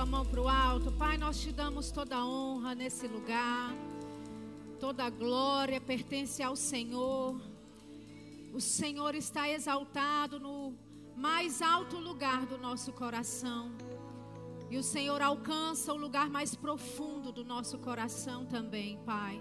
[0.00, 0.90] tua mão para o alto.
[0.92, 3.70] Pai, nós te damos toda a honra nesse lugar.
[4.78, 7.38] Toda a glória pertence ao Senhor.
[8.50, 10.72] O Senhor está exaltado no
[11.14, 13.72] mais alto lugar do nosso coração.
[14.70, 19.38] E o Senhor alcança o lugar mais profundo do nosso coração também, Pai.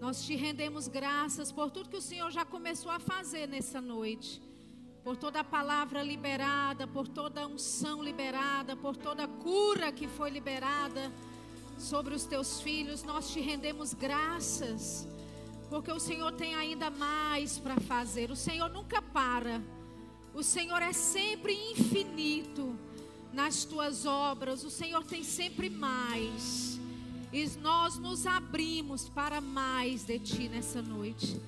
[0.00, 4.40] Nós te rendemos graças por tudo que o Senhor já começou a fazer nessa noite
[5.06, 10.08] por toda a palavra liberada, por toda a unção liberada, por toda a cura que
[10.08, 11.12] foi liberada
[11.78, 13.04] sobre os teus filhos.
[13.04, 15.06] Nós te rendemos graças,
[15.70, 18.32] porque o Senhor tem ainda mais para fazer.
[18.32, 19.62] O Senhor nunca para.
[20.34, 22.76] O Senhor é sempre infinito
[23.32, 24.64] nas tuas obras.
[24.64, 26.80] O Senhor tem sempre mais.
[27.32, 31.40] E nós nos abrimos para mais de ti nessa noite.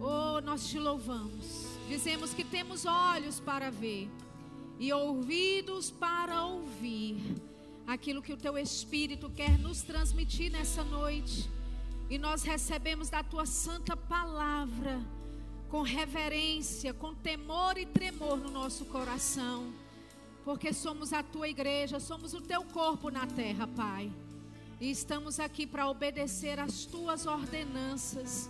[0.00, 1.61] Oh, nós te louvamos.
[1.92, 4.08] Dizemos que temos olhos para ver
[4.80, 7.20] e ouvidos para ouvir
[7.86, 11.50] aquilo que o teu Espírito quer nos transmitir nessa noite.
[12.08, 15.02] E nós recebemos da tua santa palavra
[15.68, 19.70] com reverência, com temor e tremor no nosso coração,
[20.46, 24.10] porque somos a tua igreja, somos o teu corpo na terra, Pai.
[24.80, 28.48] E estamos aqui para obedecer às tuas ordenanças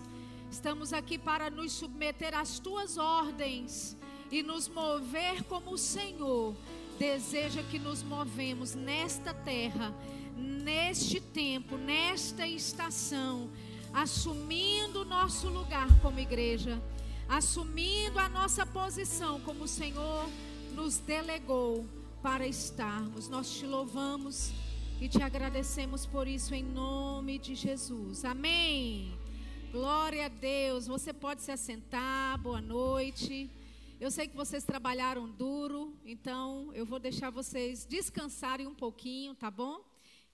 [0.53, 3.97] Estamos aqui para nos submeter às tuas ordens
[4.31, 6.55] e nos mover como o Senhor
[6.98, 9.95] deseja que nos movemos nesta terra,
[10.36, 13.48] neste tempo, nesta estação,
[13.95, 16.78] assumindo o nosso lugar como igreja,
[17.27, 20.28] assumindo a nossa posição como o Senhor
[20.75, 21.86] nos delegou
[22.23, 23.27] para estarmos.
[23.27, 24.53] Nós te louvamos
[25.00, 28.23] e te agradecemos por isso em nome de Jesus.
[28.23, 29.22] Amém.
[29.73, 30.87] Glória a Deus.
[30.87, 32.37] Você pode se assentar.
[32.42, 33.51] Boa noite.
[33.98, 39.51] Eu sei que vocês trabalharam duro, então eu vou deixar vocês descansarem um pouquinho, tá
[39.51, 39.83] bom?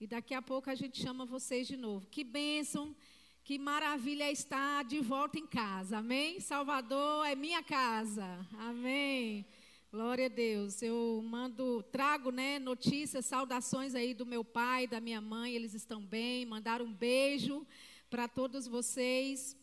[0.01, 2.05] E daqui a pouco a gente chama vocês de novo.
[2.11, 2.97] Que bênção,
[3.45, 5.99] que maravilha estar de volta em casa.
[5.99, 6.41] Amém?
[6.41, 8.45] Salvador é minha casa.
[8.59, 9.47] Amém.
[9.93, 10.83] Glória a Deus.
[10.83, 16.05] Eu mando, trago, né, notícias, saudações aí do meu pai, da minha mãe, eles estão
[16.05, 16.45] bem.
[16.45, 17.65] Mandaram um beijo
[18.09, 19.57] para todos vocês.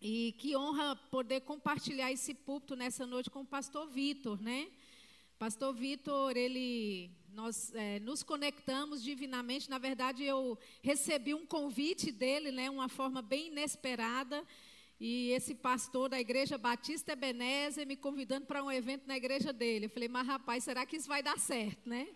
[0.00, 4.68] E que honra poder compartilhar esse púlpito nessa noite com o pastor Vitor, né?
[5.38, 9.68] Pastor Vitor, ele, nós é, nos conectamos divinamente.
[9.70, 12.68] Na verdade, eu recebi um convite dele, né?
[12.68, 14.44] Uma forma bem inesperada.
[15.00, 19.86] E esse pastor da igreja Batista Ebenezer me convidando para um evento na igreja dele.
[19.86, 22.08] Eu falei, mas rapaz, será que isso vai dar certo, né?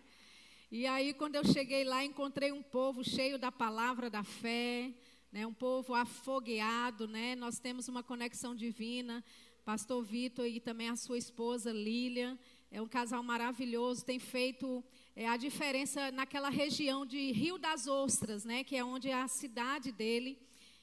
[0.71, 4.93] E aí, quando eu cheguei lá, encontrei um povo cheio da palavra da fé,
[5.38, 7.37] né, um povo afogueado, né?
[7.37, 9.25] Nós temos uma conexão divina.
[9.65, 12.37] Pastor Vitor e também a sua esposa Lília,
[12.72, 14.82] é um casal maravilhoso, tem feito
[15.15, 19.28] é, a diferença naquela região de Rio das Ostras, né, que é onde é a
[19.28, 20.37] cidade dele.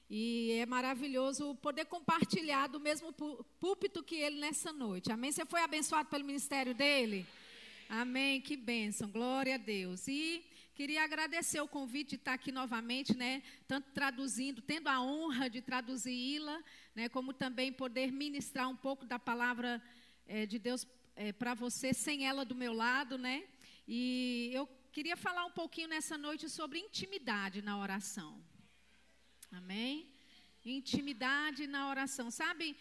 [0.09, 3.11] E é maravilhoso poder compartilhar do mesmo
[3.59, 5.11] púlpito que ele nessa noite.
[5.11, 5.33] Amém?
[5.33, 7.25] Você foi abençoado pelo ministério dele?
[7.89, 8.39] Amém.
[8.39, 9.09] Que bênção.
[9.09, 10.07] Glória a Deus.
[10.07, 10.41] E
[10.75, 13.41] Queria agradecer o convite de estar aqui novamente, né?
[13.65, 16.61] Tanto traduzindo, tendo a honra de traduzi-la,
[16.93, 17.07] né?
[17.07, 19.81] Como também poder ministrar um pouco da palavra
[20.27, 20.85] é, de Deus
[21.15, 23.45] é, para você, sem ela do meu lado, né?
[23.87, 28.43] E eu queria falar um pouquinho nessa noite sobre intimidade na oração.
[29.53, 30.11] Amém?
[30.65, 32.29] Intimidade na oração.
[32.29, 32.75] Sabe,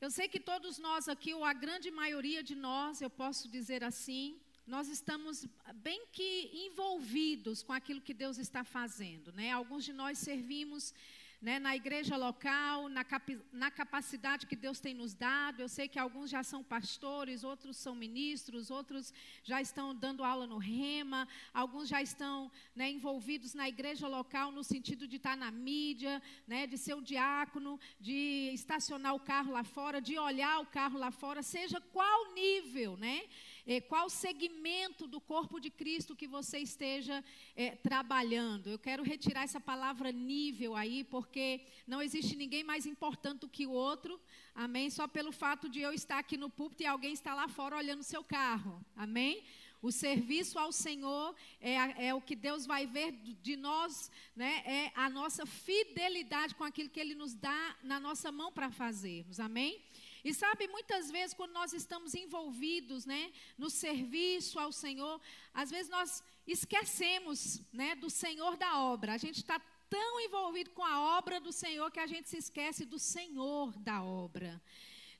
[0.00, 3.84] eu sei que todos nós aqui, ou a grande maioria de nós, eu posso dizer
[3.84, 5.46] assim, nós estamos
[5.76, 9.32] bem que envolvidos com aquilo que Deus está fazendo.
[9.32, 9.50] Né?
[9.50, 10.92] Alguns de nós servimos
[11.40, 13.06] né, na igreja local, na,
[13.50, 15.60] na, capacidade que Deus tem nos dado.
[15.60, 20.46] Eu sei que alguns já são pastores, outros são ministros, outros já estão dando aula
[20.46, 25.50] no Rema, alguns já estão né, envolvidos na igreja local no sentido de estar na
[25.50, 30.66] mídia, né, de ser o diácono, de estacionar o carro lá fora, de olhar o
[30.66, 33.22] carro lá fora, seja qual nível, né?
[33.68, 37.22] É, qual segmento do corpo de Cristo que você esteja
[37.54, 38.70] é, trabalhando.
[38.70, 43.66] Eu quero retirar essa palavra nível aí, porque não existe ninguém mais importante do que
[43.66, 44.18] o outro,
[44.54, 44.88] amém?
[44.88, 48.02] Só pelo fato de eu estar aqui no púlpito e alguém está lá fora olhando
[48.02, 49.44] seu carro, amém?
[49.82, 54.62] O serviço ao Senhor é, é, o que Deus vai ver de nós, né?
[54.64, 59.38] É a nossa fidelidade com aquilo que Ele nos dá na nossa mão para fazermos.
[59.38, 59.80] Amém?
[60.24, 65.20] E sabe, muitas vezes, quando nós estamos envolvidos né, no serviço ao Senhor,
[65.54, 69.14] às vezes nós esquecemos né, do Senhor da obra.
[69.14, 72.84] A gente está tão envolvido com a obra do Senhor que a gente se esquece
[72.84, 74.60] do Senhor da obra.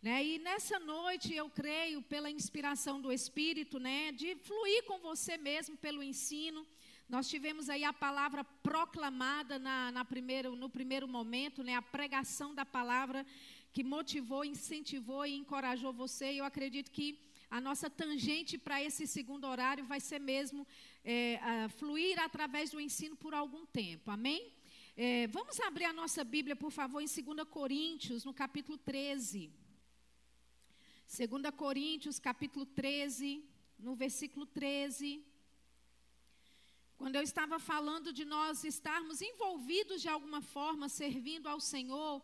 [0.02, 0.24] Né?
[0.24, 5.76] E nessa noite eu creio, pela inspiração do Espírito, né, de fluir com você mesmo
[5.76, 6.66] pelo ensino.
[7.08, 12.54] Nós tivemos aí a palavra proclamada na, na primeiro, no primeiro momento, né, a pregação
[12.54, 13.26] da palavra
[13.72, 16.32] que motivou, incentivou e encorajou você.
[16.32, 17.18] E eu acredito que
[17.50, 20.66] a nossa tangente para esse segundo horário vai ser mesmo
[21.04, 24.10] é, fluir através do ensino por algum tempo.
[24.10, 24.52] Amém?
[24.96, 29.50] É, vamos abrir a nossa Bíblia, por favor, em 2 Coríntios, no capítulo 13.
[31.06, 33.42] 2 Coríntios, capítulo 13,
[33.78, 35.24] no versículo 13.
[36.98, 42.20] Quando eu estava falando de nós estarmos envolvidos de alguma forma, servindo ao Senhor,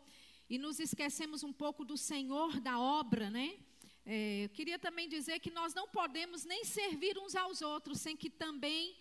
[0.48, 3.58] e nos esquecemos um pouco do Senhor da obra, né?
[4.06, 8.16] É, eu queria também dizer que nós não podemos nem servir uns aos outros sem
[8.16, 8.94] que também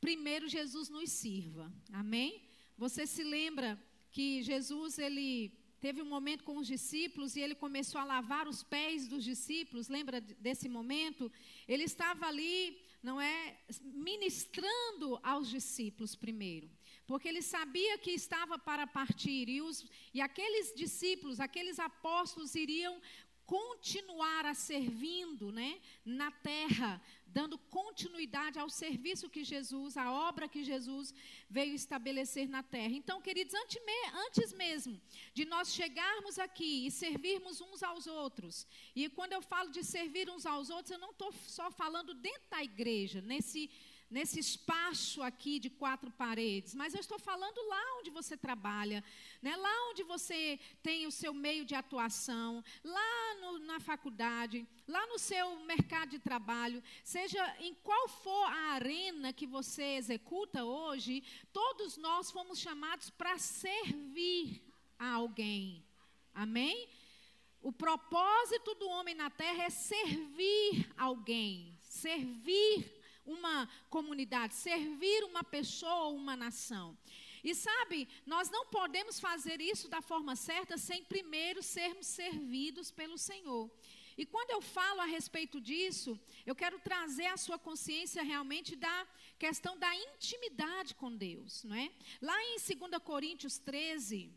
[0.00, 1.72] primeiro Jesus nos sirva.
[1.92, 2.42] Amém?
[2.76, 3.78] Você se lembra
[4.10, 8.62] que Jesus ele teve um momento com os discípulos e ele começou a lavar os
[8.62, 11.30] pés dos discípulos, lembra desse momento?
[11.66, 16.70] Ele estava ali, não é, ministrando aos discípulos primeiro,
[17.06, 19.84] porque ele sabia que estava para partir e, os,
[20.14, 23.00] e aqueles discípulos, aqueles apóstolos iriam
[23.46, 30.62] continuar a servindo, né, na terra, dando continuidade ao serviço que Jesus, a obra que
[30.62, 31.12] Jesus
[31.50, 32.94] veio estabelecer na terra.
[32.94, 33.54] Então, queridos,
[34.14, 35.00] antes mesmo
[35.34, 40.30] de nós chegarmos aqui e servirmos uns aos outros, e quando eu falo de servir
[40.30, 43.70] uns aos outros, eu não estou só falando dentro da igreja, nesse
[44.12, 49.02] nesse espaço aqui de quatro paredes, mas eu estou falando lá onde você trabalha,
[49.40, 49.56] né?
[49.56, 55.18] lá onde você tem o seu meio de atuação, lá no, na faculdade, lá no
[55.18, 61.96] seu mercado de trabalho, seja em qual for a arena que você executa hoje, todos
[61.96, 64.62] nós fomos chamados para servir
[64.98, 65.82] a alguém.
[66.34, 66.86] Amém?
[67.62, 76.06] O propósito do homem na terra é servir alguém, servir uma comunidade, servir uma pessoa
[76.06, 76.96] ou uma nação.
[77.44, 83.18] E sabe, nós não podemos fazer isso da forma certa sem primeiro sermos servidos pelo
[83.18, 83.70] Senhor.
[84.16, 89.06] E quando eu falo a respeito disso, eu quero trazer a sua consciência realmente da
[89.38, 91.90] questão da intimidade com Deus, não é?
[92.20, 94.30] Lá em 2 Coríntios 13,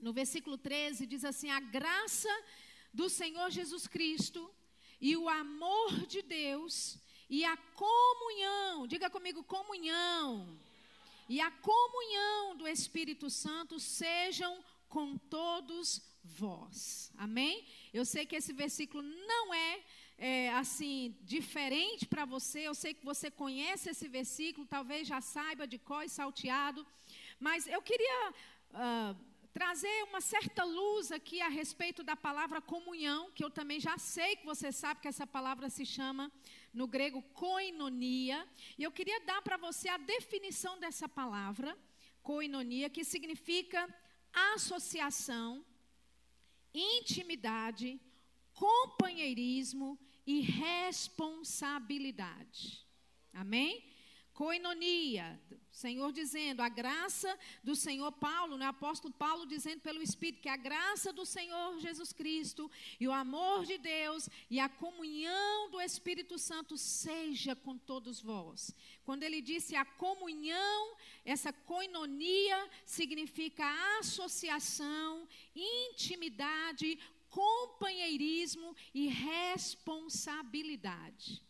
[0.00, 2.28] no versículo 13, diz assim: A graça
[2.92, 4.52] do Senhor Jesus Cristo
[5.00, 10.48] e o amor de Deus e a comunhão, diga comigo, comunhão.
[11.28, 17.12] E a comunhão do Espírito Santo sejam com todos vós.
[17.18, 17.66] Amém?
[17.92, 19.80] Eu sei que esse versículo não é,
[20.16, 22.60] é assim diferente para você.
[22.60, 26.86] Eu sei que você conhece esse versículo, talvez já saiba de qual e salteado.
[27.38, 29.16] Mas eu queria uh,
[29.52, 34.36] trazer uma certa luz aqui a respeito da palavra comunhão, que eu também já sei
[34.36, 36.32] que você sabe que essa palavra se chama
[36.72, 41.74] no grego koinonia, e eu queria dar para você a definição dessa palavra,
[42.22, 43.88] koinonia, que significa
[44.54, 45.64] associação,
[46.74, 48.00] intimidade,
[48.52, 52.84] companheirismo e responsabilidade.
[53.32, 53.84] Amém?
[54.34, 55.40] Coinonia,
[55.78, 60.56] Senhor dizendo, a graça do Senhor Paulo, né, apóstolo Paulo dizendo pelo Espírito que a
[60.56, 66.36] graça do Senhor Jesus Cristo e o amor de Deus e a comunhão do Espírito
[66.36, 68.74] Santo seja com todos vós.
[69.04, 73.64] Quando ele disse a comunhão, essa coinonia significa
[74.00, 76.98] associação, intimidade,
[77.30, 81.40] companheirismo e responsabilidade.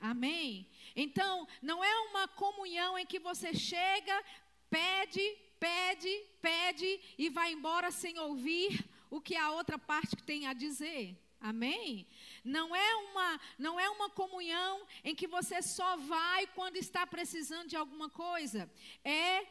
[0.00, 0.66] Amém?
[0.94, 4.24] Então, não é uma comunhão em que você chega,
[4.70, 10.52] pede, pede, pede e vai embora sem ouvir o que a outra parte tem a
[10.52, 11.16] dizer.
[11.40, 12.06] Amém?
[12.44, 17.68] Não é uma não é uma comunhão em que você só vai quando está precisando
[17.68, 18.70] de alguma coisa.
[19.04, 19.46] É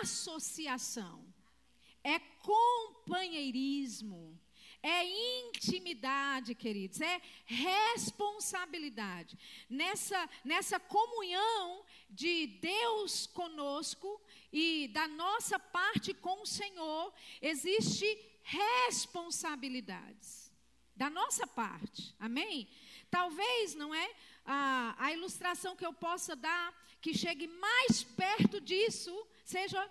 [0.00, 1.24] associação.
[2.04, 4.38] É companheirismo
[4.86, 9.36] é intimidade, queridos, é responsabilidade.
[9.68, 17.12] Nessa, nessa comunhão de Deus conosco e da nossa parte com o Senhor,
[17.42, 18.06] existe
[18.44, 20.52] responsabilidades.
[20.94, 22.68] Da nossa parte, amém?
[23.10, 24.14] Talvez, não é?
[24.44, 29.12] A, a ilustração que eu possa dar, que chegue mais perto disso,
[29.44, 29.84] seja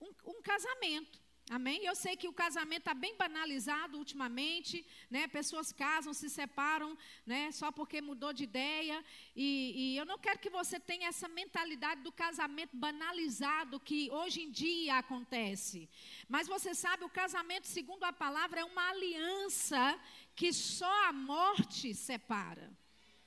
[0.00, 1.22] um, um casamento.
[1.50, 1.84] Amém?
[1.84, 5.28] Eu sei que o casamento está bem banalizado ultimamente, né?
[5.28, 6.96] Pessoas casam, se separam,
[7.26, 7.52] né?
[7.52, 9.04] Só porque mudou de ideia.
[9.36, 14.40] E, e, eu não quero que você tenha essa mentalidade do casamento banalizado que hoje
[14.40, 15.86] em dia acontece.
[16.28, 20.00] Mas você sabe, o casamento, segundo a palavra, é uma aliança
[20.34, 22.72] que só a morte separa.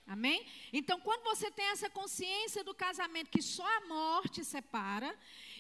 [0.08, 0.44] Amém?
[0.72, 5.14] Então, quando você tem essa consciência do casamento que só a morte separa,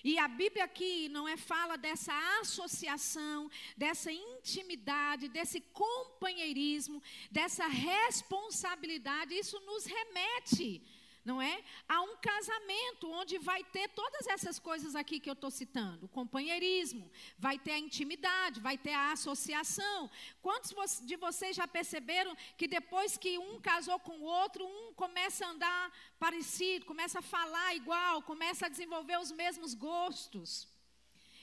[0.07, 9.33] e a Bíblia aqui não é fala dessa associação, dessa intimidade, desse companheirismo, dessa responsabilidade,
[9.33, 10.81] isso nos remete
[11.27, 11.61] não é?
[11.89, 16.13] Há um casamento onde vai ter todas essas coisas aqui que eu estou citando: o
[16.19, 20.09] companheirismo, vai ter a intimidade, vai ter a associação.
[20.41, 20.71] Quantos
[21.05, 25.49] de vocês já perceberam que depois que um casou com o outro, um começa a
[25.49, 30.49] andar parecido, começa a falar igual, começa a desenvolver os mesmos gostos?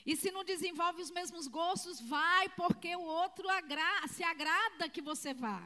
[0.03, 5.01] E se não desenvolve os mesmos gostos, vai porque o outro agra se agrada que
[5.01, 5.61] você vá.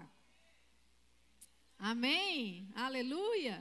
[1.78, 2.70] Amém?
[2.76, 3.58] Aleluia.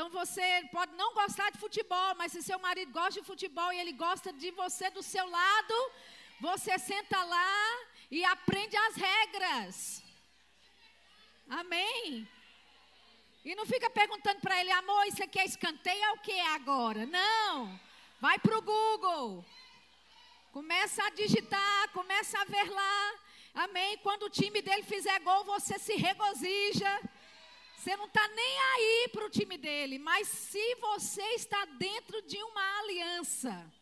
[0.00, 3.80] Então você pode não gostar de futebol, mas se seu marido gosta de futebol e
[3.80, 5.74] ele gosta de você do seu lado,
[6.40, 7.52] você senta lá
[8.10, 10.02] e aprende as regras.
[11.50, 12.26] Amém?
[13.44, 16.54] E não fica perguntando para ele, amor, isso aqui é escanteio ou o que é
[16.54, 17.04] agora?
[17.04, 17.78] Não.
[18.22, 19.44] Vai para o Google.
[20.50, 23.14] Começa a digitar, começa a ver lá.
[23.52, 23.98] Amém?
[23.98, 27.02] Quando o time dele fizer gol, você se regozija.
[27.80, 32.36] Você não está nem aí para o time dele, mas se você está dentro de
[32.36, 33.72] uma aliança,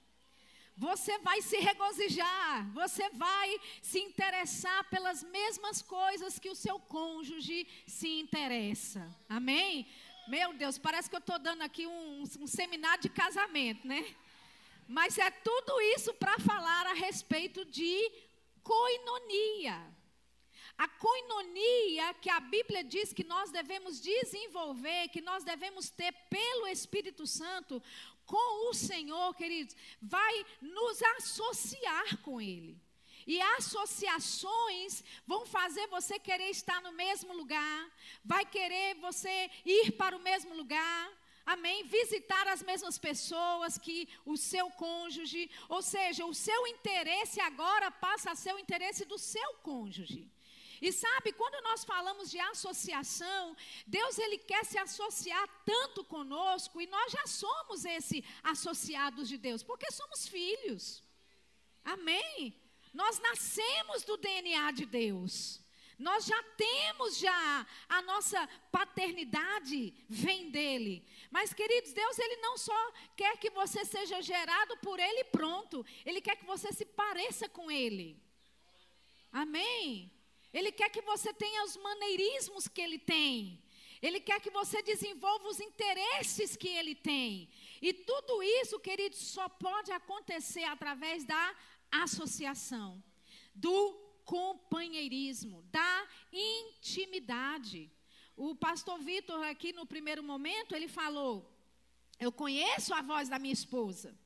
[0.77, 7.67] você vai se regozijar, você vai se interessar pelas mesmas coisas que o seu cônjuge
[7.89, 9.13] se interessa.
[9.29, 9.85] Amém?
[10.29, 14.15] Meu Deus, parece que eu estou dando aqui um, um seminário de casamento, né?
[14.87, 18.13] Mas é tudo isso para falar a respeito de
[18.63, 19.98] coinonia.
[20.79, 26.69] A coinonia que a Bíblia diz que nós devemos desenvolver, que nós devemos ter pelo
[26.69, 27.83] Espírito Santo
[28.25, 32.81] com o Senhor, queridos, vai nos associar com Ele.
[33.27, 37.91] E associações vão fazer você querer estar no mesmo lugar,
[38.25, 41.13] vai querer você ir para o mesmo lugar.
[41.45, 41.83] Amém?
[41.85, 48.31] Visitar as mesmas pessoas que o seu cônjuge, ou seja, o seu interesse agora passa
[48.31, 50.31] a ser o interesse do seu cônjuge.
[50.81, 53.57] E sabe, quando nós falamos de associação,
[53.87, 59.63] Deus ele quer se associar tanto conosco e nós já somos esse associados de Deus,
[59.63, 61.03] porque somos filhos.
[61.85, 62.55] Amém?
[62.93, 65.61] Nós nascemos do DNA de Deus.
[65.99, 71.05] Nós já temos já a nossa paternidade vem dele.
[71.29, 76.21] Mas queridos, Deus ele não só quer que você seja gerado por ele pronto, ele
[76.21, 78.17] quer que você se pareça com ele.
[79.33, 80.11] Amém.
[80.53, 83.63] Ele quer que você tenha os maneirismos que ele tem.
[84.01, 87.49] Ele quer que você desenvolva os interesses que ele tem.
[87.83, 91.57] E tudo isso, queridos, só pode acontecer através da
[91.91, 93.03] associação,
[93.55, 93.93] do
[94.25, 97.91] companheirismo, da intimidade.
[98.37, 101.35] O pastor Vitor, aqui no primeiro momento, ele falou:
[102.21, 104.17] Eu conheço a voz da minha esposa.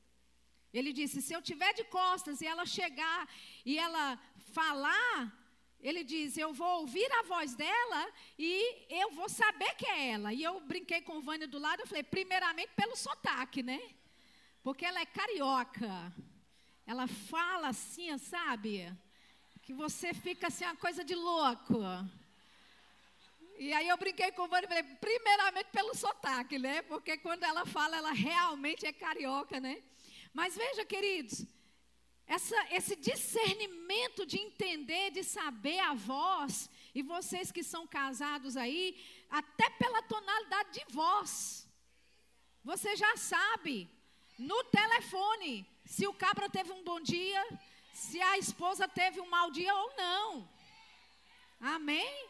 [0.71, 3.27] Ele disse: Se eu tiver de costas e ela chegar
[3.65, 4.19] e ela
[4.53, 5.42] falar,
[5.83, 8.09] ele diz: Eu vou ouvir a voz dela
[8.39, 10.33] e eu vou saber que é ela.
[10.33, 11.81] E eu brinquei com o Vânia do lado.
[11.81, 13.81] Eu falei: Primeiramente pelo sotaque, né?
[14.63, 16.13] Porque ela é carioca.
[16.87, 18.91] Ela fala assim, sabe?
[19.61, 21.81] Que você fica assim, uma coisa de louco.
[23.57, 26.81] E aí eu brinquei com o Vânia e falei: Primeiramente pelo sotaque, né?
[26.83, 29.83] Porque quando ela fala, ela realmente é carioca, né?
[30.33, 31.45] Mas veja, queridos.
[32.25, 39.03] Essa, esse discernimento de entender, de saber a voz, e vocês que são casados aí,
[39.29, 41.67] até pela tonalidade de voz,
[42.63, 43.89] você já sabe,
[44.37, 47.45] no telefone, se o cabra teve um bom dia,
[47.93, 50.49] se a esposa teve um mau dia ou não.
[51.59, 52.29] Amém?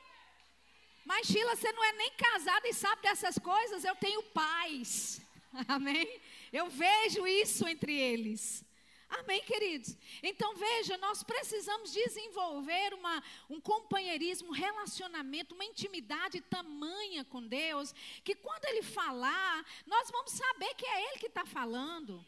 [1.06, 5.22] Mas Sheila, você não é nem casada e sabe dessas coisas, eu tenho paz.
[5.68, 6.22] Amém?
[6.52, 8.66] Eu vejo isso entre eles.
[9.20, 9.96] Amém, queridos?
[10.24, 17.94] Então veja, nós precisamos desenvolver uma, um companheirismo, um relacionamento, uma intimidade tamanha com Deus,
[18.24, 22.26] que quando Ele falar, nós vamos saber que é Ele que está falando.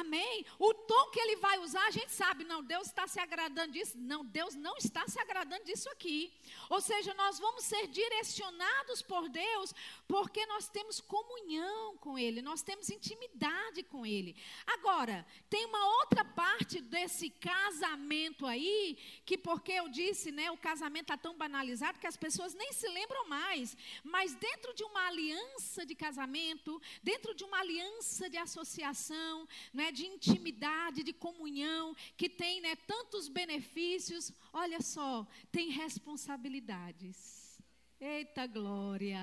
[0.00, 0.44] Amém?
[0.58, 3.96] O tom que ele vai usar, a gente sabe, não, Deus está se agradando disso.
[3.96, 6.32] Não, Deus não está se agradando disso aqui.
[6.68, 9.72] Ou seja, nós vamos ser direcionados por Deus
[10.08, 14.34] porque nós temos comunhão com Ele, nós temos intimidade com Ele.
[14.66, 21.04] Agora, tem uma outra parte desse casamento aí, que porque eu disse, né, o casamento
[21.04, 23.76] está tão banalizado que as pessoas nem se lembram mais.
[24.02, 29.92] Mas dentro de uma aliança de casamento, dentro de uma aliança de associação, né, né,
[29.92, 37.62] de intimidade, de comunhão, que tem né, tantos benefícios, olha só, tem responsabilidades.
[38.00, 39.20] Eita glória!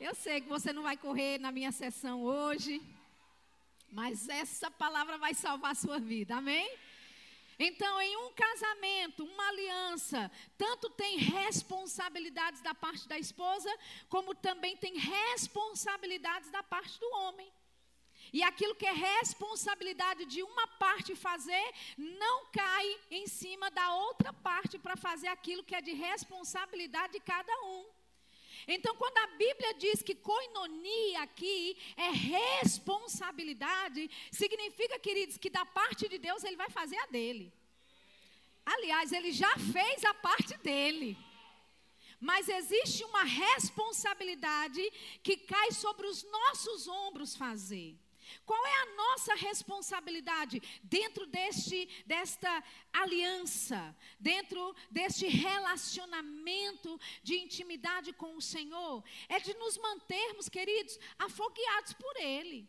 [0.00, 2.82] Eu sei que você não vai correr na minha sessão hoje,
[3.92, 6.68] mas essa palavra vai salvar a sua vida, amém?
[7.58, 13.72] Então, em um casamento, uma aliança, tanto tem responsabilidades da parte da esposa,
[14.08, 17.50] como também tem responsabilidades da parte do homem.
[18.32, 24.32] E aquilo que é responsabilidade de uma parte fazer, não cai em cima da outra
[24.32, 27.86] parte para fazer aquilo que é de responsabilidade de cada um.
[28.66, 36.08] Então, quando a Bíblia diz que coinonia aqui é responsabilidade, significa, queridos, que da parte
[36.08, 37.52] de Deus ele vai fazer a dele.
[38.64, 41.16] Aliás, ele já fez a parte dele.
[42.18, 44.82] Mas existe uma responsabilidade
[45.22, 47.96] que cai sobre os nossos ombros fazer.
[48.44, 58.36] Qual é a nossa responsabilidade dentro deste, desta aliança, dentro deste relacionamento de intimidade com
[58.36, 59.02] o Senhor?
[59.28, 62.68] É de nos mantermos, queridos, afogueados por Ele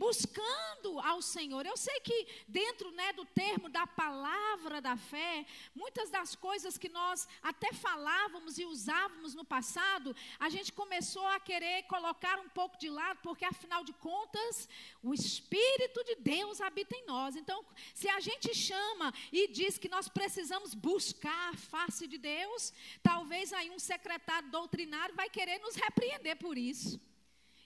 [0.00, 1.66] buscando ao Senhor.
[1.66, 6.88] Eu sei que dentro né, do termo da palavra da fé, muitas das coisas que
[6.88, 12.78] nós até falávamos e usávamos no passado, a gente começou a querer colocar um pouco
[12.78, 14.66] de lado, porque afinal de contas,
[15.02, 17.36] o Espírito de Deus habita em nós.
[17.36, 22.72] Então, se a gente chama e diz que nós precisamos buscar a face de Deus,
[23.02, 26.98] talvez aí um secretário doutrinário vai querer nos repreender por isso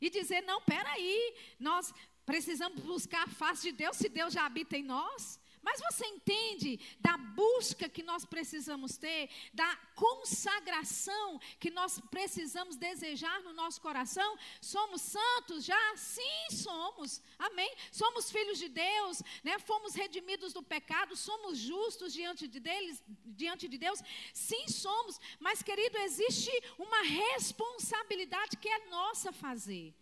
[0.00, 4.76] e dizer: não, peraí, nós Precisamos buscar a face de Deus se Deus já habita
[4.76, 5.38] em nós.
[5.64, 13.40] Mas você entende da busca que nós precisamos ter, da consagração que nós precisamos desejar
[13.42, 14.36] no nosso coração?
[14.60, 15.96] Somos santos já?
[15.96, 17.22] Sim, somos.
[17.38, 17.74] Amém?
[17.90, 19.58] Somos filhos de Deus, né?
[19.58, 24.00] Fomos redimidos do pecado, somos justos diante de, deles, diante de Deus?
[24.34, 25.18] Sim, somos.
[25.40, 29.94] Mas, querido, existe uma responsabilidade que é nossa fazer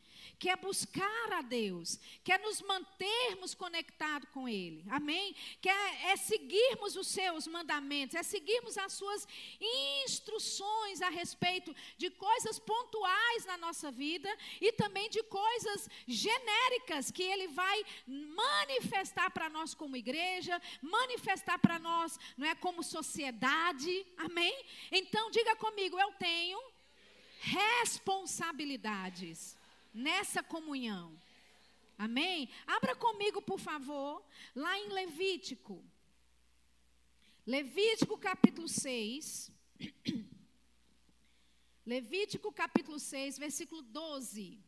[0.42, 5.37] quer buscar a Deus, quer nos mantermos conectados com Ele, amém?
[5.61, 9.28] Quer é seguirmos os seus mandamentos, é seguirmos as suas
[10.05, 14.28] instruções a respeito de coisas pontuais na nossa vida
[14.61, 21.78] e também de coisas genéricas que Ele vai manifestar para nós como igreja, manifestar para
[21.78, 24.64] nós, não é, como sociedade, amém?
[24.90, 26.61] Então diga comigo, eu tenho
[27.38, 29.62] responsabilidades
[29.92, 31.18] nessa comunhão.
[31.98, 32.48] Amém?
[32.66, 34.24] Abra comigo, por favor,
[34.55, 35.85] lá em Levítico.
[37.46, 39.50] Levítico capítulo 6.
[41.85, 44.59] Levítico capítulo 6, versículo 12.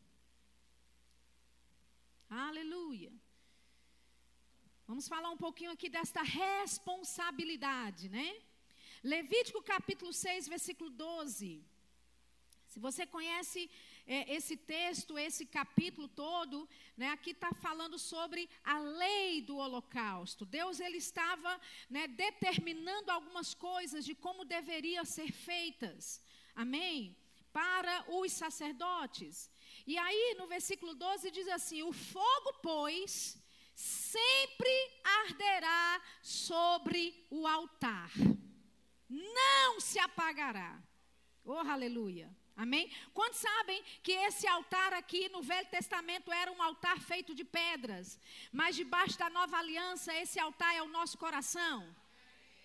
[2.29, 3.13] Aleluia.
[4.87, 8.43] Vamos falar um pouquinho aqui desta responsabilidade, né?
[9.03, 11.65] Levítico capítulo 6, versículo 12.
[12.69, 13.71] Se você conhece
[14.07, 20.45] é, esse texto, esse capítulo todo, né, aqui está falando sobre a lei do holocausto.
[20.45, 26.23] Deus ele estava né, determinando algumas coisas de como deveriam ser feitas.
[26.55, 27.17] Amém?
[27.53, 29.51] Para os sacerdotes.
[29.87, 33.39] E aí, no versículo 12, diz assim: O fogo, pois,
[33.75, 38.11] sempre arderá sobre o altar,
[39.09, 40.83] não se apagará.
[41.45, 42.35] Oh, aleluia.
[42.57, 42.89] Amém?
[43.13, 48.19] Quantos sabem que esse altar aqui no Velho Testamento era um altar feito de pedras,
[48.53, 51.85] mas debaixo da nova aliança, esse altar é o nosso coração?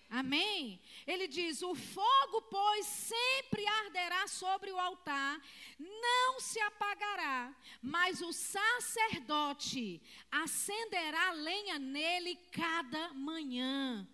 [0.08, 0.80] Amém?
[1.06, 5.40] Ele diz: O fogo, pois, sempre arderá sobre o altar,
[5.78, 10.00] não se apagará, mas o sacerdote
[10.30, 14.06] acenderá lenha nele cada manhã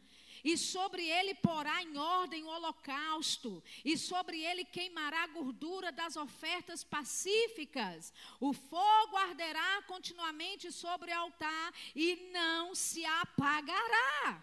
[0.47, 6.15] e sobre ele porá em ordem o holocausto, e sobre ele queimará a gordura das
[6.15, 8.13] ofertas pacíficas.
[8.39, 14.41] O fogo arderá continuamente sobre o altar e não se apagará.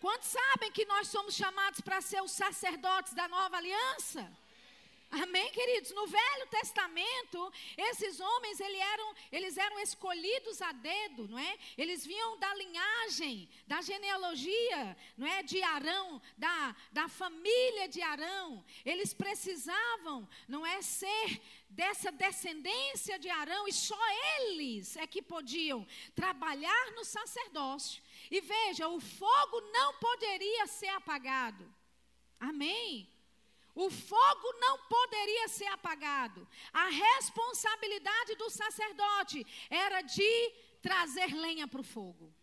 [0.00, 4.36] Quantos sabem que nós somos chamados para ser os sacerdotes da nova aliança?
[5.10, 5.90] Amém, queridos?
[5.92, 11.58] No Velho Testamento, esses homens eles eram, eles eram escolhidos a dedo, não é?
[11.78, 15.42] Eles vinham da linhagem, da genealogia, não é?
[15.42, 18.62] De Arão, da, da família de Arão.
[18.84, 20.82] Eles precisavam, não é?
[20.82, 21.40] Ser
[21.70, 23.98] dessa descendência de Arão e só
[24.40, 28.02] eles é que podiam trabalhar no sacerdócio.
[28.30, 31.66] E veja, o fogo não poderia ser apagado.
[32.38, 33.08] Amém?
[33.84, 36.44] O fogo não poderia ser apagado.
[36.72, 42.34] A responsabilidade do sacerdote era de trazer lenha para o fogo.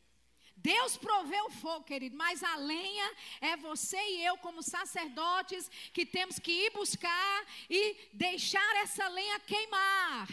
[0.55, 3.07] Deus proveu o fogo, querido, mas a lenha
[3.41, 7.81] é você e eu, como sacerdotes, que temos que ir buscar e
[8.13, 10.27] deixar essa lenha queimar.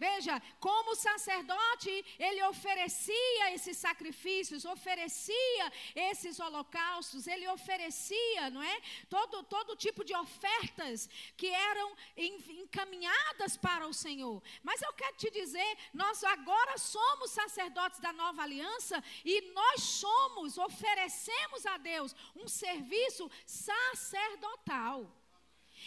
[0.00, 8.80] Veja, como sacerdote, ele oferecia esses sacrifícios, oferecia esses holocaustos, ele oferecia, não é?
[9.10, 14.42] Todo, todo tipo de ofertas que eram encaminhadas para o Senhor.
[14.62, 20.56] Mas eu quero te dizer, nós agora somos sacerdotes da nova aliança e nós somos,
[20.56, 25.19] oferecemos a Deus um serviço sacerdotal.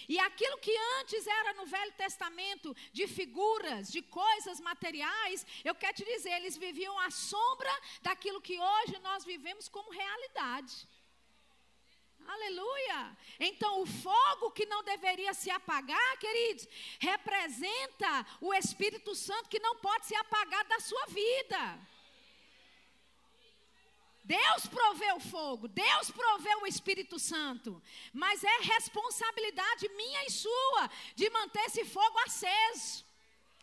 [0.07, 5.95] E aquilo que antes era no Velho Testamento, de figuras, de coisas materiais, eu quero
[5.95, 10.87] te dizer, eles viviam à sombra daquilo que hoje nós vivemos como realidade.
[12.27, 13.17] Aleluia!
[13.39, 16.67] Então, o fogo que não deveria se apagar, queridos,
[16.99, 21.79] representa o Espírito Santo que não pode se apagar da sua vida.
[24.23, 27.81] Deus proveu o fogo, Deus proveu o Espírito Santo,
[28.13, 33.05] mas é responsabilidade minha e sua de manter esse fogo aceso.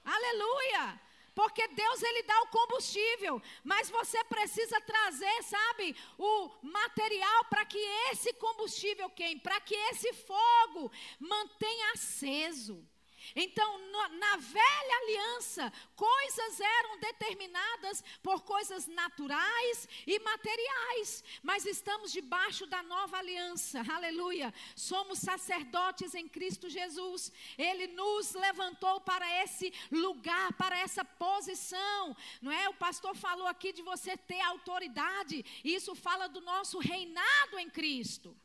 [0.05, 1.01] Aleluia!
[1.35, 7.79] Porque Deus ele dá o combustível, mas você precisa trazer, sabe, o material para que
[8.11, 12.87] esse combustível queime, para que esse fogo mantenha aceso.
[13.35, 13.79] Então,
[14.19, 22.83] na velha aliança, coisas eram determinadas por coisas naturais e materiais, mas estamos debaixo da
[22.83, 24.53] nova aliança, aleluia.
[24.75, 32.51] Somos sacerdotes em Cristo Jesus, Ele nos levantou para esse lugar, para essa posição, não
[32.51, 32.69] é?
[32.69, 37.71] O pastor falou aqui de você ter autoridade, e isso fala do nosso reinado em
[37.71, 38.37] Cristo.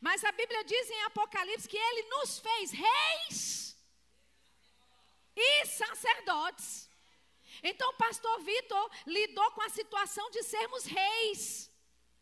[0.00, 3.73] Mas a Bíblia diz em Apocalipse que Ele nos fez reis
[5.36, 6.88] e sacerdotes.
[7.62, 11.70] Então, o pastor Vitor lidou com a situação de sermos reis.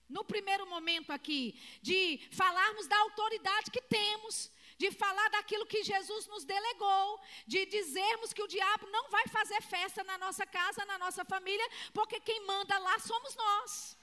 [0.09, 6.27] No primeiro momento aqui, de falarmos da autoridade que temos, de falar daquilo que Jesus
[6.27, 10.99] nos delegou, de dizermos que o diabo não vai fazer festa na nossa casa, na
[10.99, 13.97] nossa família, porque quem manda lá somos nós.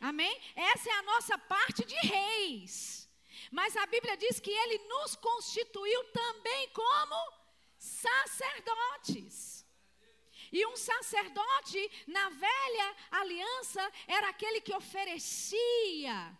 [0.00, 0.40] Amém?
[0.54, 3.08] Essa é a nossa parte de reis.
[3.50, 7.37] Mas a Bíblia diz que ele nos constituiu também como
[7.78, 9.66] sacerdotes.
[10.50, 16.36] E um sacerdote na velha aliança era aquele que oferecia,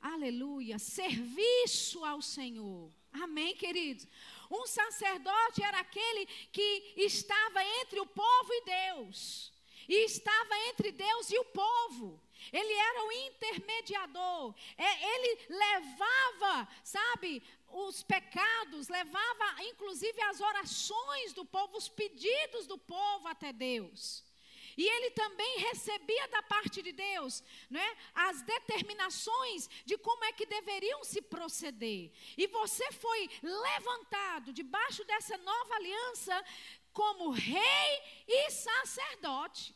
[0.00, 2.90] aleluia, serviço ao Senhor.
[3.12, 4.08] Amém, queridos?
[4.50, 9.52] Um sacerdote era aquele que estava entre o povo e Deus,
[9.88, 12.20] e estava entre Deus e o povo.
[12.52, 14.54] Ele era o intermediador.
[14.76, 17.42] É, ele levava, sabe,
[17.74, 24.24] os pecados, levava inclusive as orações do povo, os pedidos do povo até Deus.
[24.76, 30.46] E ele também recebia da parte de Deus né, as determinações de como é que
[30.46, 32.12] deveriam se proceder.
[32.36, 36.44] E você foi levantado debaixo dessa nova aliança
[36.92, 39.74] como rei e sacerdote.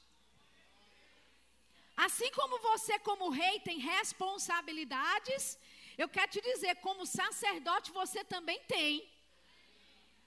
[1.97, 5.59] Assim como você, como rei, tem responsabilidades,
[5.99, 9.07] eu quero te dizer, como sacerdote, você também tem.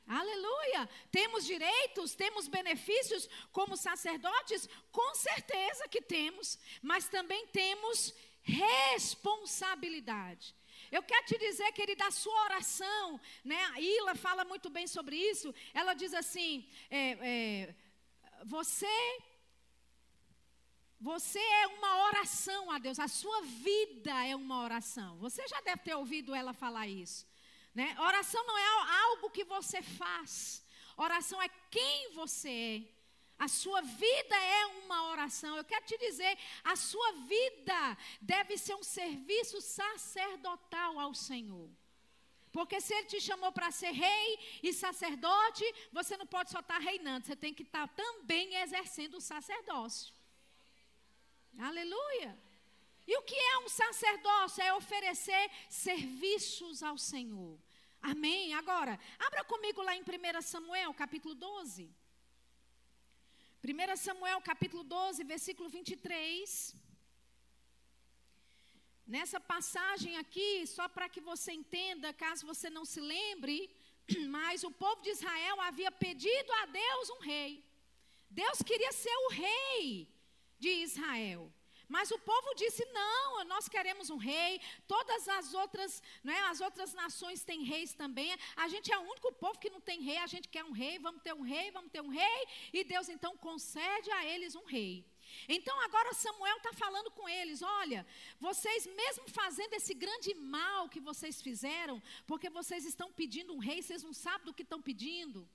[0.06, 0.90] Aleluia!
[1.10, 4.68] Temos direitos, temos benefícios como sacerdotes?
[4.92, 10.54] Com certeza que temos, mas também temos responsabilidade.
[10.92, 13.64] Eu quero te dizer, querida, a sua oração, né?
[13.74, 15.56] A Ila fala muito bem sobre isso.
[15.74, 17.74] Ela diz assim: é, é,
[18.44, 19.22] você
[21.02, 25.18] você é uma oração a Deus, a sua vida é uma oração.
[25.18, 27.26] Você já deve ter ouvido ela falar isso.
[27.74, 27.96] Né?
[28.00, 28.68] Oração não é
[29.06, 30.64] algo que você faz,
[30.96, 32.50] oração é quem você
[32.88, 33.02] é.
[33.40, 35.58] A sua vida é uma oração.
[35.58, 41.68] Eu quero te dizer, a sua vida deve ser um serviço sacerdotal ao Senhor.
[42.52, 46.78] Porque se ele te chamou para ser rei e sacerdote, você não pode só estar
[46.78, 50.14] reinando, você tem que estar também exercendo o sacerdócio.
[51.58, 52.38] Aleluia.
[53.08, 54.64] E o que é um sacerdócio?
[54.64, 57.60] É oferecer serviços ao Senhor.
[58.02, 58.54] Amém?
[58.54, 61.90] Agora, abra comigo lá em 1 Samuel, capítulo 12.
[63.64, 66.76] 1 Samuel, capítulo 12, versículo 23.
[69.06, 73.70] Nessa passagem aqui, só para que você entenda, caso você não se lembre,
[74.30, 77.64] mas o povo de Israel havia pedido a Deus um rei.
[78.30, 80.11] Deus queria ser o rei
[80.64, 81.44] de Israel.
[81.96, 84.62] Mas o povo disse: não, nós queremos um rei.
[84.88, 88.30] Todas as outras, né, as outras nações têm reis também.
[88.56, 90.18] A gente é o único povo que não tem rei.
[90.20, 92.40] A gente quer um rei, vamos ter um rei, vamos ter um rei.
[92.72, 94.94] E Deus então concede a eles um rei.
[95.56, 98.08] Então agora Samuel está falando com eles: olha,
[98.40, 103.82] vocês mesmo fazendo esse grande mal que vocês fizeram, porque vocês estão pedindo um rei,
[103.82, 105.48] vocês não sabem do que estão pedindo.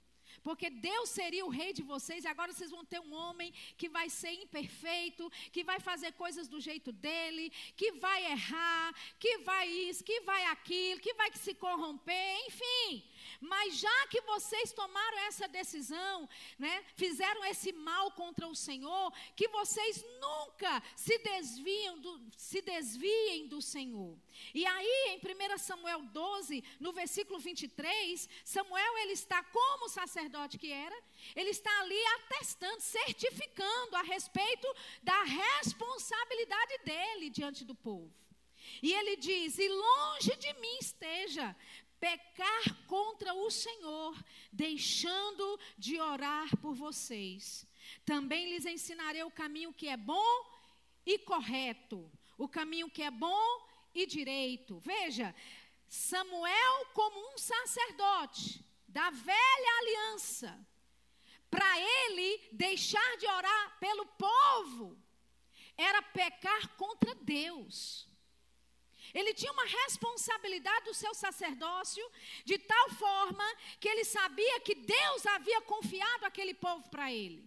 [0.46, 3.88] Porque Deus seria o rei de vocês e agora vocês vão ter um homem que
[3.88, 9.66] vai ser imperfeito, que vai fazer coisas do jeito dele, que vai errar, que vai
[9.68, 13.02] isso, que vai aquilo, que vai se corromper, enfim.
[13.40, 19.48] Mas já que vocês tomaram essa decisão, né, fizeram esse mal contra o Senhor, que
[19.48, 24.16] vocês nunca se desviem do, se desviem do Senhor.
[24.54, 30.70] E aí, em 1 Samuel 12, no versículo 23, Samuel ele está como sacerdote que
[30.70, 30.96] era,
[31.34, 34.68] ele está ali atestando, certificando a respeito
[35.02, 38.12] da responsabilidade dele diante do povo.
[38.82, 41.56] E ele diz: E longe de mim esteja
[42.00, 44.16] pecar contra o Senhor,
[44.52, 47.66] deixando de orar por vocês.
[48.04, 50.46] Também lhes ensinarei o caminho que é bom
[51.04, 54.78] e correto, o caminho que é bom e direito.
[54.78, 55.34] Veja,
[55.88, 60.66] Samuel, como um sacerdote da velha aliança,
[61.50, 64.98] para ele deixar de orar pelo povo,
[65.76, 68.05] era pecar contra Deus.
[69.18, 72.04] Ele tinha uma responsabilidade do seu sacerdócio,
[72.44, 73.46] de tal forma
[73.80, 77.42] que ele sabia que Deus havia confiado aquele povo para ele.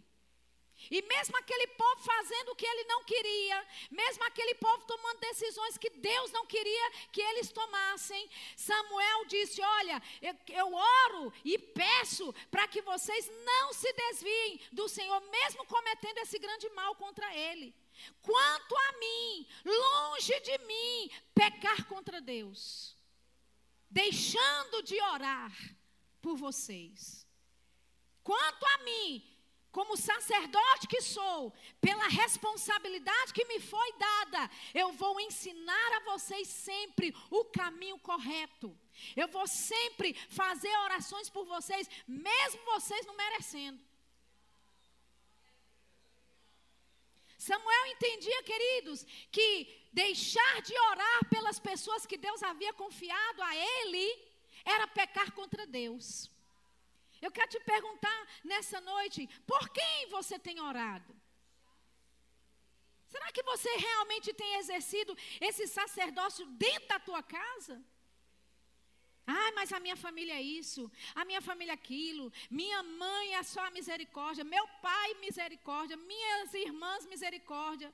[0.89, 5.77] E mesmo aquele povo fazendo o que ele não queria, mesmo aquele povo tomando decisões
[5.77, 12.33] que Deus não queria que eles tomassem, Samuel disse: Olha, eu, eu oro e peço
[12.49, 17.75] para que vocês não se desviem do Senhor, mesmo cometendo esse grande mal contra ele.
[18.21, 22.95] Quanto a mim, longe de mim, pecar contra Deus,
[23.89, 25.51] deixando de orar
[26.21, 27.27] por vocês.
[28.23, 29.23] Quanto a mim,
[29.71, 36.47] como sacerdote que sou, pela responsabilidade que me foi dada, eu vou ensinar a vocês
[36.47, 38.77] sempre o caminho correto.
[39.15, 43.88] Eu vou sempre fazer orações por vocês, mesmo vocês não merecendo.
[47.47, 49.47] Samuel entendia, queridos, que
[49.93, 54.07] deixar de orar pelas pessoas que Deus havia confiado a ele
[54.65, 56.29] era pecar contra Deus.
[57.21, 61.15] Eu quero te perguntar nessa noite: por quem você tem orado?
[63.07, 67.81] Será que você realmente tem exercido esse sacerdócio dentro da tua casa?
[69.31, 73.43] Ai, mas a minha família é isso, a minha família é aquilo, minha mãe é
[73.43, 77.93] só a misericórdia, meu pai misericórdia, minhas irmãs misericórdia,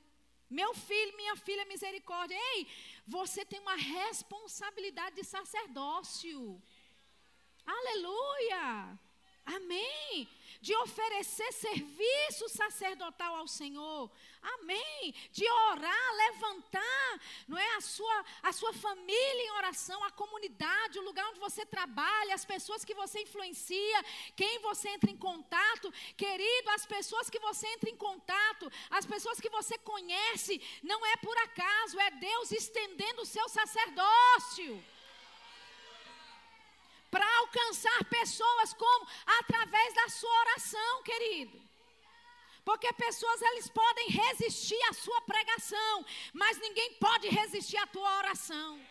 [0.49, 2.37] meu filho, minha filha misericórdia.
[2.51, 2.65] Ei,
[3.05, 6.61] você tem uma responsabilidade de sacerdócio.
[7.65, 8.97] Aleluia!
[9.45, 10.29] Amém.
[10.67, 14.03] De oferecer serviço sacerdotal ao Senhor.
[14.53, 15.13] Amém.
[15.37, 17.11] De orar, levantar,
[17.47, 18.17] não é a sua
[18.49, 22.95] a sua família em oração, a comunidade, o lugar onde você trabalha, as pessoas que
[23.01, 23.99] você influencia,
[24.35, 29.39] quem você entra em contato, querido, as pessoas que você entra em contato, as pessoas
[29.39, 34.83] que você conhece, não é por acaso, é Deus estendendo o seu sacerdócio
[37.15, 39.07] para alcançar pessoas como
[39.39, 41.57] através da sua oração, querido.
[42.65, 48.85] Porque pessoas eles podem resistir à sua pregação, mas ninguém pode resistir à tua oração.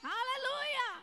[0.00, 1.02] Aleluia!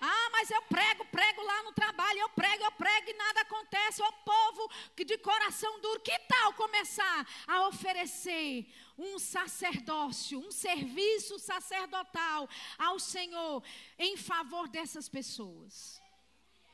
[0.00, 4.02] Ah, mas eu prego, prego lá no trabalho, eu prego, eu prego e nada acontece.
[4.02, 8.66] O povo de coração duro, que tal começar a oferecer
[8.98, 13.62] um sacerdócio, um serviço sacerdotal ao Senhor
[13.98, 16.00] em favor dessas pessoas?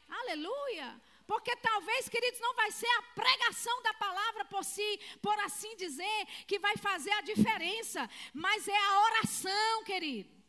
[0.09, 1.01] Aleluia!
[1.27, 6.27] Porque talvez, queridos, não vai ser a pregação da palavra por si, por assim dizer,
[6.47, 10.42] que vai fazer a diferença, mas é a oração, querido.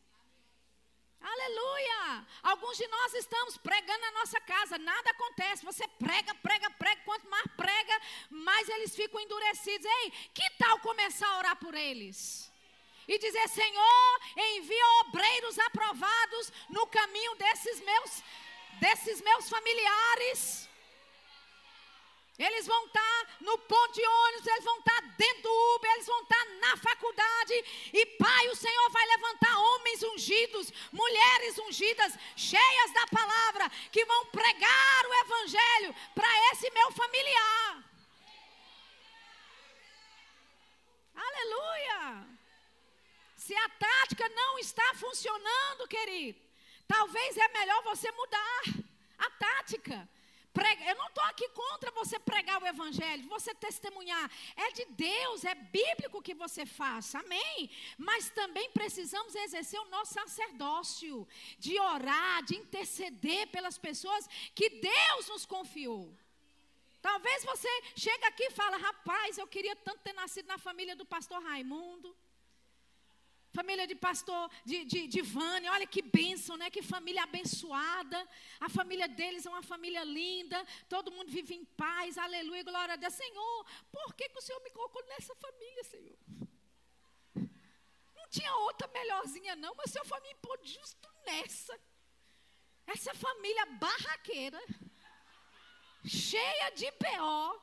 [1.24, 2.28] Aleluia!
[2.44, 5.64] Alguns de nós estamos pregando na nossa casa, nada acontece.
[5.64, 7.02] Você prega, prega, prega.
[7.06, 9.86] Quanto mais prega, mais eles ficam endurecidos.
[9.86, 12.52] Ei, que tal começar a orar por eles?
[13.08, 18.24] E dizer: Senhor, envia obreiros aprovados no caminho desses meus,
[18.82, 20.70] desses meus familiares.
[22.38, 25.92] Eles vão estar tá no ponto de ônibus, eles vão estar tá dentro do Uber,
[25.92, 27.54] eles vão estar tá na faculdade.
[27.94, 34.26] E Pai, o Senhor vai levantar homens ungidos, mulheres ungidas, cheias da palavra, que vão
[34.28, 37.84] pregar o Evangelho para esse meu familiar.
[41.16, 42.28] Aleluia!
[43.38, 46.40] Se a tática não está funcionando, querido,
[46.88, 48.64] talvez é melhor você mudar
[49.20, 50.10] a tática.
[50.54, 54.30] Prega, eu não estou aqui contra você pregar o evangelho, você testemunhar.
[54.56, 57.72] É de Deus, é bíblico que você faça, amém?
[57.98, 65.28] Mas também precisamos exercer o nosso sacerdócio, de orar, de interceder pelas pessoas que Deus
[65.28, 66.16] nos confiou.
[67.02, 71.06] Talvez você chegue aqui e fala, rapaz, eu queria tanto ter nascido na família do
[71.06, 72.16] pastor Raimundo.
[73.54, 76.72] Família de pastor, de, de, de Vânia, olha que bênção, né?
[76.72, 78.20] Que família abençoada.
[78.60, 80.66] A família deles é uma família linda.
[80.90, 83.14] Todo mundo vive em paz, aleluia, glória a Deus.
[83.14, 86.18] Senhor, por que, que o Senhor me colocou nessa família, Senhor?
[88.16, 91.80] Não tinha outra melhorzinha, não, mas o Senhor foi me pôr justo nessa.
[92.88, 94.62] Essa família barraqueira,
[96.04, 97.62] cheia de B.O.,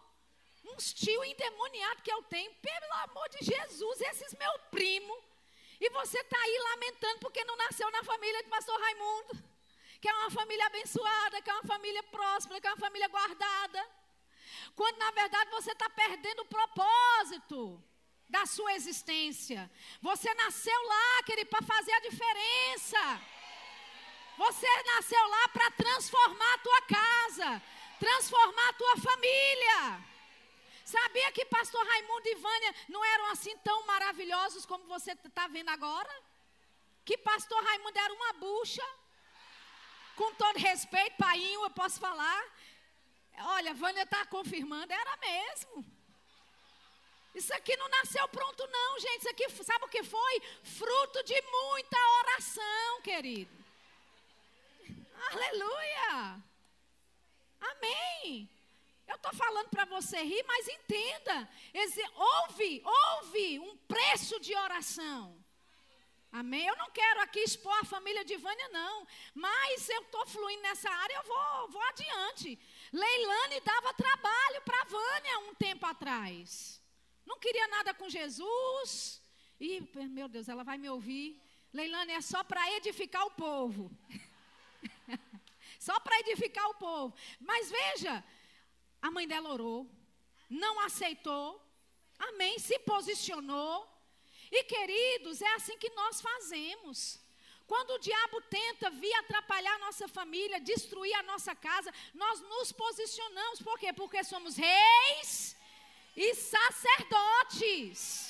[0.72, 5.29] uns tio endemoniado que eu tenho, pelo amor de Jesus, esses meu primo
[5.80, 9.42] e você está aí lamentando porque não nasceu na família de pastor Raimundo,
[10.00, 13.86] que é uma família abençoada, que é uma família próspera, que é uma família guardada.
[14.76, 17.82] Quando na verdade você está perdendo o propósito
[18.28, 19.70] da sua existência.
[20.00, 23.20] Você nasceu lá, querido, para fazer a diferença.
[24.36, 27.62] Você nasceu lá para transformar a tua casa,
[27.98, 30.09] transformar a tua família.
[30.90, 35.68] Sabia que pastor Raimundo e Vânia não eram assim tão maravilhosos como você está vendo
[35.68, 36.12] agora?
[37.04, 38.86] Que pastor Raimundo era uma bucha.
[40.16, 42.42] Com todo respeito, painho, eu posso falar.
[43.56, 45.84] Olha, Vânia está confirmando, era mesmo.
[47.36, 49.20] Isso aqui não nasceu pronto, não, gente.
[49.20, 50.42] Isso aqui, sabe o que foi?
[50.64, 53.64] Fruto de muita oração, querido.
[55.30, 56.42] Aleluia.
[57.60, 58.59] Amém.
[59.10, 61.36] Eu estou falando para você rir, mas entenda.
[62.14, 65.22] Houve, houve um preço de oração.
[66.30, 66.64] Amém?
[66.64, 69.04] Eu não quero aqui expor a família de Vânia, não.
[69.34, 72.56] Mas eu estou fluindo nessa área, eu vou, vou adiante.
[72.92, 76.80] Leilane dava trabalho para Vânia um tempo atrás.
[77.26, 79.20] Não queria nada com Jesus.
[79.58, 81.42] E, meu Deus, ela vai me ouvir.
[81.72, 83.90] Leilane é só para edificar o povo.
[85.80, 87.12] só para edificar o povo.
[87.40, 88.24] Mas veja,
[89.02, 89.88] a mãe dela orou,
[90.48, 91.60] não aceitou,
[92.18, 93.88] amém, se posicionou.
[94.50, 97.20] E queridos, é assim que nós fazemos.
[97.66, 102.72] Quando o diabo tenta vir atrapalhar a nossa família, destruir a nossa casa, nós nos
[102.72, 103.62] posicionamos.
[103.62, 103.92] Por quê?
[103.92, 105.56] Porque somos reis
[106.16, 108.29] e sacerdotes.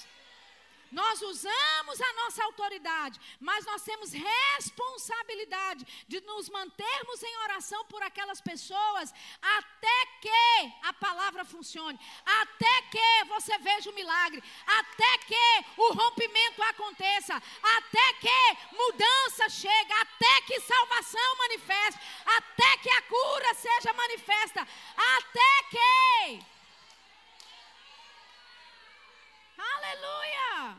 [0.91, 8.03] Nós usamos a nossa autoridade, mas nós temos responsabilidade de nos mantermos em oração por
[8.03, 11.99] aquelas pessoas até que a palavra funcione,
[12.43, 19.93] até que você veja o milagre, até que o rompimento aconteça, até que mudança chegue,
[19.93, 26.60] até que salvação manifeste, até que a cura seja manifesta, até que
[29.61, 30.79] Aleluia!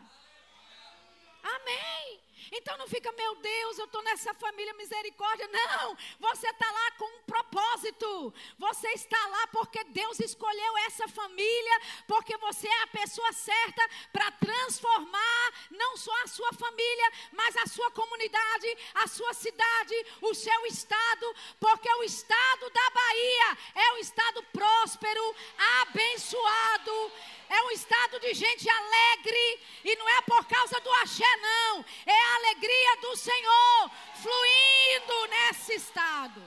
[1.43, 2.21] Amém.
[2.53, 5.47] Então não fica, meu Deus, eu estou nessa família misericórdia.
[5.47, 8.33] Não, você está lá com um propósito.
[8.57, 14.31] Você está lá porque Deus escolheu essa família, porque você é a pessoa certa para
[14.31, 20.65] transformar não só a sua família, mas a sua comunidade, a sua cidade, o seu
[20.65, 25.35] estado, porque o estado da Bahia é um estado próspero,
[25.81, 27.11] abençoado
[27.51, 32.19] é um estado de gente alegre, e não é por causa do axé, não, é
[32.21, 33.91] a alegria do Senhor
[34.23, 36.41] fluindo nesse estado.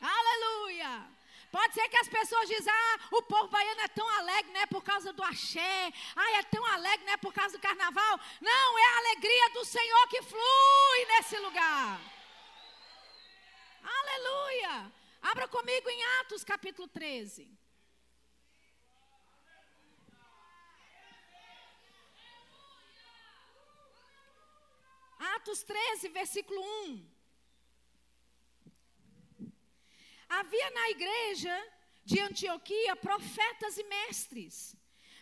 [0.00, 1.06] Aleluia.
[1.50, 4.66] Pode ser que as pessoas dizem, ah, o povo baiano é tão alegre, não é
[4.66, 5.92] por causa do axé.
[6.16, 8.18] Ah, é tão alegre, não é por causa do carnaval.
[8.40, 12.00] Não, é a alegria do Senhor que flui nesse lugar.
[13.98, 14.92] Aleluia.
[15.22, 17.63] Abra comigo em Atos capítulo 13.
[25.36, 27.14] Atos 13, versículo 1.
[30.28, 31.72] Havia na igreja
[32.04, 34.76] de Antioquia profetas e mestres.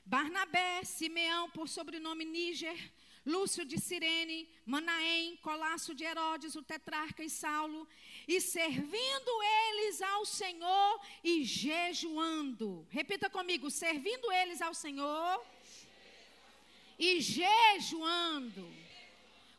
[0.05, 2.79] Barnabé, Simeão, por sobrenome Níger,
[3.25, 7.87] Lúcio de Cirene, Manaém, Colasso de Herodes, o tetrarca e Saulo,
[8.27, 12.87] e servindo eles ao Senhor e jejuando.
[12.91, 15.45] Repita comigo: servindo eles ao Senhor
[16.99, 18.82] e jejuando.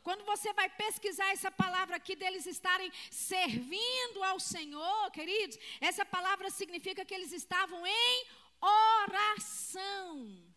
[0.03, 6.49] Quando você vai pesquisar essa palavra aqui deles estarem servindo ao Senhor, queridos, essa palavra
[6.49, 8.25] significa que eles estavam em
[8.61, 10.53] oração.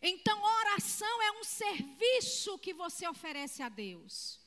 [0.00, 4.40] Então, oração é um serviço que você oferece a Deus.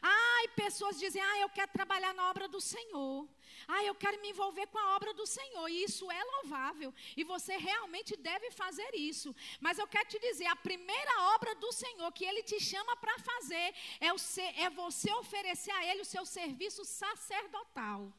[0.00, 3.28] Ai, pessoas dizem: "Ah, eu quero trabalhar na obra do Senhor.
[3.68, 5.68] Ah, eu quero me envolver com a obra do Senhor".
[5.68, 9.34] E isso é louvável, e você realmente deve fazer isso.
[9.60, 13.18] Mas eu quero te dizer, a primeira obra do Senhor que ele te chama para
[13.18, 14.16] fazer é, o,
[14.56, 18.12] é você oferecer a ele o seu serviço sacerdotal.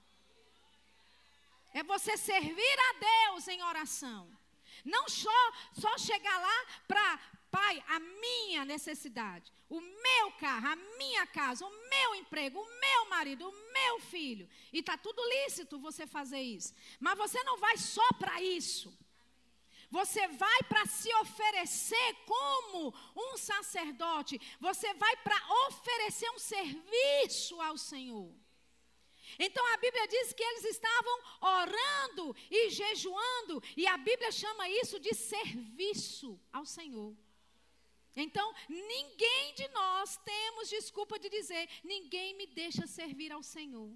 [1.74, 4.30] É você servir a Deus em oração.
[4.86, 7.20] Não só, só chegar lá para,
[7.50, 13.09] pai, a minha necessidade, o meu carro, a minha casa, o meu emprego, o meu
[13.09, 14.47] marido, o meu filho.
[14.71, 16.74] E está tudo lícito você fazer isso.
[16.99, 18.93] Mas você não vai só para isso.
[19.89, 24.39] Você vai para se oferecer como um sacerdote.
[24.59, 28.32] Você vai para oferecer um serviço ao Senhor.
[29.39, 34.99] Então a Bíblia diz que eles estavam orando e jejuando, e a Bíblia chama isso
[34.99, 37.15] de serviço ao Senhor.
[38.16, 43.91] Então, ninguém de nós temos desculpa de dizer: ninguém me deixa servir ao Senhor.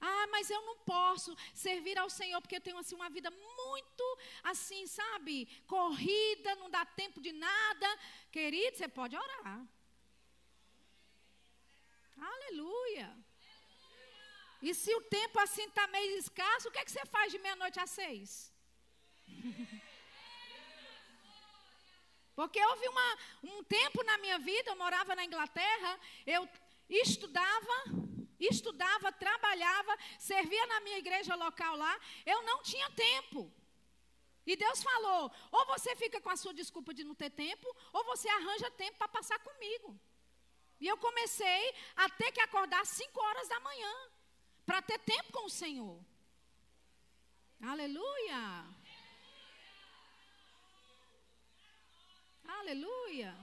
[0.00, 4.18] Ah, mas eu não posso servir ao Senhor porque eu tenho assim uma vida muito
[4.42, 7.88] assim, sabe, corrida, não dá tempo de nada.
[8.32, 9.64] Querido, você pode orar.
[12.20, 13.16] Aleluia.
[14.60, 17.38] E se o tempo assim está meio escasso, o que, é que você faz de
[17.38, 18.52] meia-noite às seis?
[22.42, 25.90] Porque houve uma, um tempo na minha vida, eu morava na Inglaterra,
[26.26, 26.42] eu
[26.88, 27.76] estudava,
[28.40, 31.94] estudava, trabalhava, servia na minha igreja local lá,
[32.26, 33.40] eu não tinha tempo.
[34.44, 38.02] E Deus falou: ou você fica com a sua desculpa de não ter tempo, ou
[38.06, 39.96] você arranja tempo para passar comigo.
[40.80, 43.94] E eu comecei a ter que acordar às 5 horas da manhã
[44.66, 46.04] para ter tempo com o Senhor.
[47.62, 48.66] Aleluia.
[52.60, 53.34] Aleluia.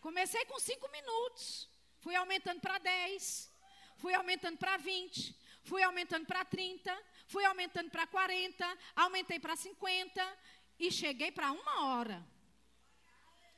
[0.00, 1.68] Comecei com cinco minutos.
[2.00, 3.50] Fui aumentando para 10.
[3.96, 5.36] Fui aumentando para 20.
[5.64, 7.04] Fui aumentando para 30.
[7.26, 8.78] Fui aumentando para 40.
[8.94, 10.38] Aumentei para 50.
[10.78, 12.26] E cheguei para uma hora.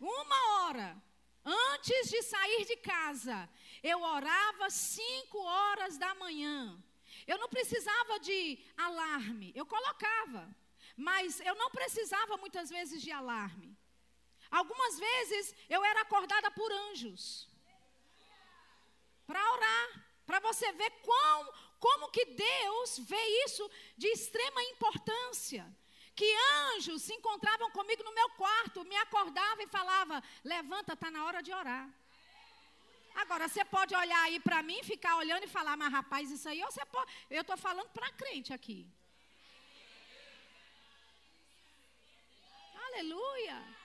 [0.00, 0.96] Uma hora.
[1.44, 3.48] Antes de sair de casa,
[3.82, 6.82] eu orava cinco horas da manhã.
[7.26, 10.54] Eu não precisava de alarme, eu colocava,
[10.96, 13.77] mas eu não precisava muitas vezes de alarme.
[14.50, 17.48] Algumas vezes eu era acordada por anjos
[19.26, 19.88] para orar,
[20.26, 25.64] para você ver quão, como que Deus vê isso de extrema importância
[26.18, 26.28] que
[26.72, 31.40] anjos se encontravam comigo no meu quarto, me acordava e falava: "Levanta, está na hora
[31.46, 31.88] de orar".
[33.22, 36.60] Agora, você pode olhar aí para mim, ficar olhando e falar, mas rapaz, isso aí,
[36.60, 38.78] você pode, eu estou falando para crente aqui.
[42.86, 43.77] Aleluia.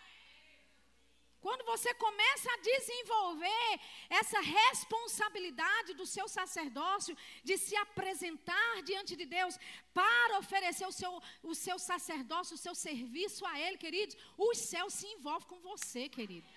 [1.46, 3.80] Quando você começa a desenvolver
[4.20, 9.60] essa responsabilidade do seu sacerdócio, de se apresentar diante de Deus
[9.94, 11.12] para oferecer o seu,
[11.52, 16.08] o seu sacerdócio, o seu serviço a Ele, queridos, os céus se envolvem com você,
[16.08, 16.48] querido.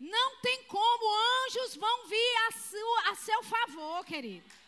[0.00, 1.04] Não tem como
[1.44, 4.65] anjos vão vir a, a seu favor, querido.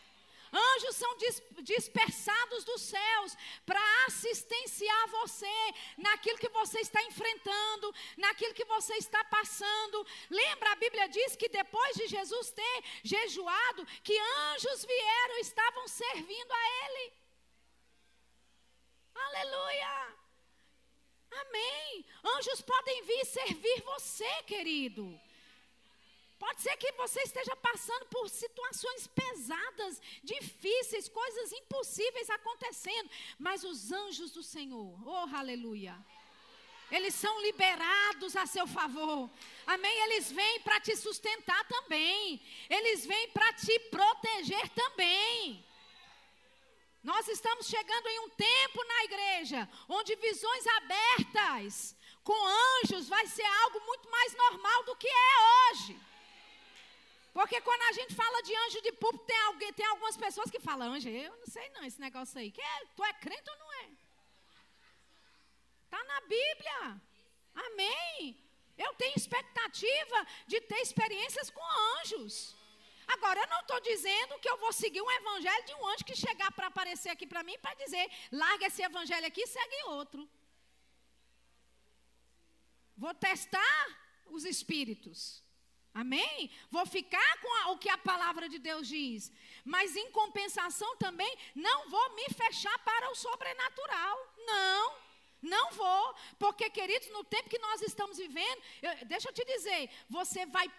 [0.51, 1.17] Anjos são
[1.61, 9.23] dispersados dos céus para assistenciar você naquilo que você está enfrentando, naquilo que você está
[9.25, 10.05] passando.
[10.29, 14.17] Lembra, a Bíblia diz que depois de Jesus ter jejuado, que
[14.53, 17.13] anjos vieram e estavam servindo a Ele.
[19.13, 20.17] Aleluia!
[21.31, 22.05] Amém.
[22.23, 25.28] Anjos podem vir servir você, querido.
[26.39, 33.91] Pode ser que você esteja passando por situações pesadas, difíceis, coisas impossíveis acontecendo, mas os
[33.91, 35.97] anjos do Senhor, oh aleluia,
[36.91, 39.29] eles são liberados a seu favor.
[39.67, 39.95] Amém?
[40.05, 42.41] Eles vêm para te sustentar também.
[42.69, 45.63] Eles vêm para te proteger também.
[47.03, 52.47] Nós estamos chegando em um tempo na igreja onde visões abertas com
[52.81, 55.98] anjos vai ser algo muito mais normal do que é hoje.
[57.33, 60.59] Porque quando a gente fala de anjo de púlpito, tem, alguém, tem algumas pessoas que
[60.59, 62.51] falam, anjo, eu não sei não, esse negócio aí.
[62.51, 63.89] Que é, tu é crente ou não é?
[65.85, 67.01] Está na Bíblia.
[67.55, 68.37] Amém.
[68.77, 71.61] Eu tenho expectativa de ter experiências com
[71.99, 72.55] anjos.
[73.07, 76.15] Agora, eu não estou dizendo que eu vou seguir um evangelho de um anjo que
[76.15, 80.29] chegar para aparecer aqui para mim para dizer, larga esse evangelho aqui e segue outro.
[82.95, 83.85] Vou testar
[84.27, 85.43] os espíritos.
[85.93, 86.51] Amém?
[86.69, 89.31] Vou ficar com a, o que a palavra de Deus diz.
[89.65, 94.35] Mas em compensação também, não vou me fechar para o sobrenatural.
[94.45, 95.09] Não.
[95.41, 99.89] Não vou, porque queridos, no tempo que nós estamos vivendo, eu, deixa eu te dizer,
[100.09, 100.69] você vai,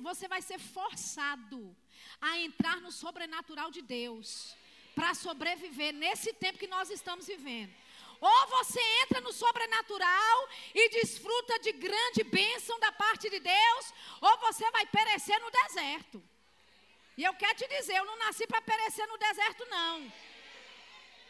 [0.00, 1.76] você vai ser forçado
[2.20, 4.56] a entrar no sobrenatural de Deus
[4.94, 7.74] para sobreviver nesse tempo que nós estamos vivendo.
[8.32, 14.38] Ou você entra no sobrenatural e desfruta de grande bênção da parte de Deus, ou
[14.38, 16.22] você vai perecer no deserto.
[17.18, 20.10] E eu quero te dizer, eu não nasci para perecer no deserto, não.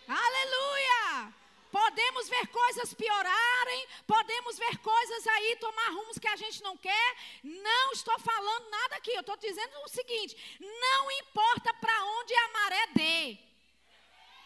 [0.07, 1.34] Aleluia!
[1.72, 7.16] Podemos ver coisas piorarem, podemos ver coisas aí tomar rumos que a gente não quer.
[7.42, 12.49] Não estou falando nada aqui, eu estou dizendo o seguinte: não importa para onde a
[12.51, 13.38] maré dê,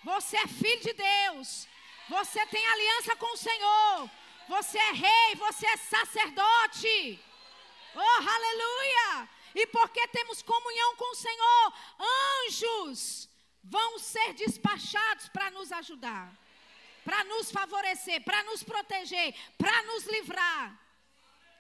[0.03, 1.69] você é filho de Deus,
[2.09, 4.11] você tem aliança com o Senhor,
[4.49, 7.25] você é rei, você é sacerdote.
[7.95, 9.29] Oh, aleluia!
[9.55, 11.73] E porque temos comunhão com o Senhor,
[12.47, 13.29] anjos
[13.63, 16.33] vão ser despachados para nos ajudar
[17.09, 20.79] para nos favorecer, para nos proteger, para nos livrar.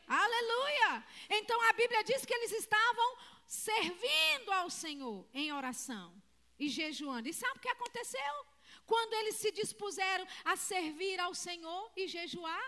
[0.06, 1.02] Aleluia!
[1.30, 6.12] Então a Bíblia diz que eles estavam servindo ao Senhor em oração
[6.58, 7.30] e jejuando.
[7.30, 8.34] E sabe o que aconteceu?
[8.90, 12.66] Quando eles se dispuseram a servir ao Senhor e jejuar,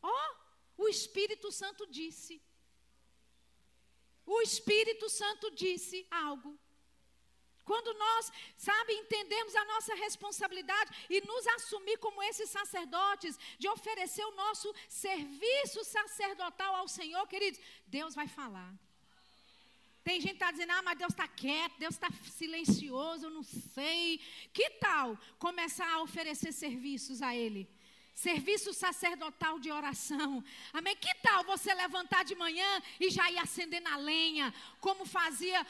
[0.00, 0.20] ó,
[0.84, 2.34] o Espírito Santo disse.
[4.34, 6.52] O Espírito Santo disse algo.
[7.70, 8.30] Quando nós,
[8.68, 14.72] sabe, entendemos a nossa responsabilidade e nos assumir como esses sacerdotes, de oferecer o nosso
[14.88, 18.72] serviço sacerdotal ao Senhor, queridos, Deus vai falar.
[20.04, 23.42] Tem gente que está dizendo, ah, mas Deus está quieto, Deus está silencioso, eu não
[23.42, 24.20] sei.
[24.52, 27.66] Que tal começar a oferecer serviços a Ele?
[28.14, 30.44] Serviço sacerdotal de oração.
[30.74, 30.94] Amém?
[30.94, 35.66] Que tal você levantar de manhã e já ir acendendo a lenha, como fazia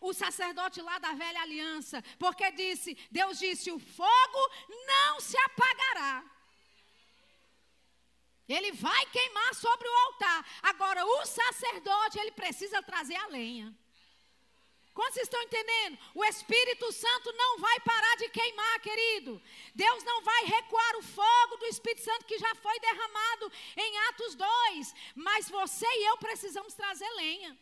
[0.00, 4.50] o sacerdote lá da velha aliança, porque disse, Deus disse: "O fogo
[4.86, 6.35] não se apagará".
[8.48, 10.46] Ele vai queimar sobre o altar.
[10.62, 13.74] Agora o sacerdote, ele precisa trazer a lenha.
[14.96, 15.98] Quando vocês estão entendendo?
[16.14, 19.42] O Espírito Santo não vai parar de queimar, querido.
[19.74, 24.34] Deus não vai recuar o fogo do Espírito Santo que já foi derramado em Atos
[24.34, 24.94] 2.
[25.14, 27.58] Mas você e eu precisamos trazer lenha.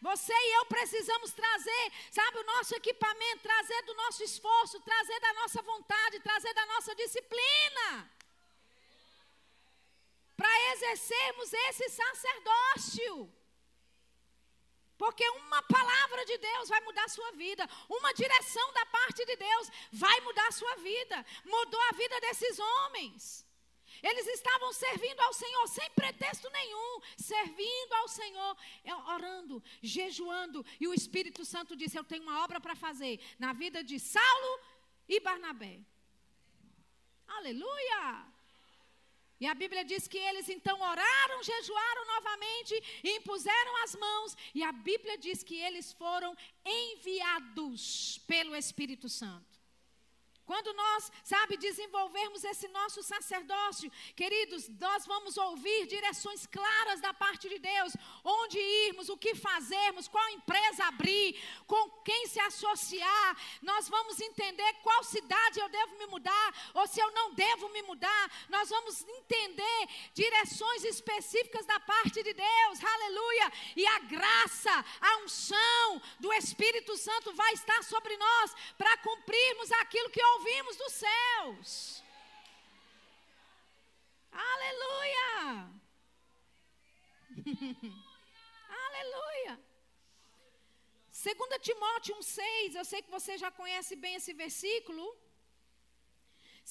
[0.00, 5.32] Você e eu precisamos trazer, sabe, o nosso equipamento, trazer do nosso esforço, trazer da
[5.34, 8.10] nossa vontade, trazer da nossa disciplina.
[10.36, 13.32] Para exercermos esse sacerdócio.
[14.96, 19.36] Porque uma palavra de Deus vai mudar a sua vida, uma direção da parte de
[19.36, 21.26] Deus vai mudar a sua vida.
[21.44, 23.44] Mudou a vida desses homens.
[24.02, 30.64] Eles estavam servindo ao Senhor sem pretexto nenhum, servindo ao Senhor, é, orando, jejuando.
[30.80, 34.60] E o Espírito Santo disse: Eu tenho uma obra para fazer na vida de Saulo
[35.08, 35.80] e Barnabé.
[37.26, 38.33] Aleluia!
[39.40, 44.36] E a Bíblia diz que eles então oraram, jejuaram novamente e impuseram as mãos.
[44.54, 49.53] E a Bíblia diz que eles foram enviados pelo Espírito Santo.
[50.46, 57.48] Quando nós, sabe, desenvolvermos esse nosso sacerdócio, queridos, nós vamos ouvir direções claras da parte
[57.48, 63.36] de Deus, onde irmos, o que fazermos, qual empresa abrir, com quem se associar.
[63.62, 67.82] Nós vamos entender qual cidade eu devo me mudar, ou se eu não devo me
[67.82, 68.46] mudar.
[68.50, 73.52] Nós vamos entender direções específicas da parte de Deus, aleluia.
[73.76, 80.10] E a graça, a unção do Espírito Santo vai estar sobre nós para cumprirmos aquilo
[80.10, 82.02] que ouvimos dos céus.
[84.52, 85.30] Aleluia!
[88.84, 89.54] Aleluia!
[91.24, 95.04] 2 Timóteo 1,6, eu sei que você já conhece bem esse versículo.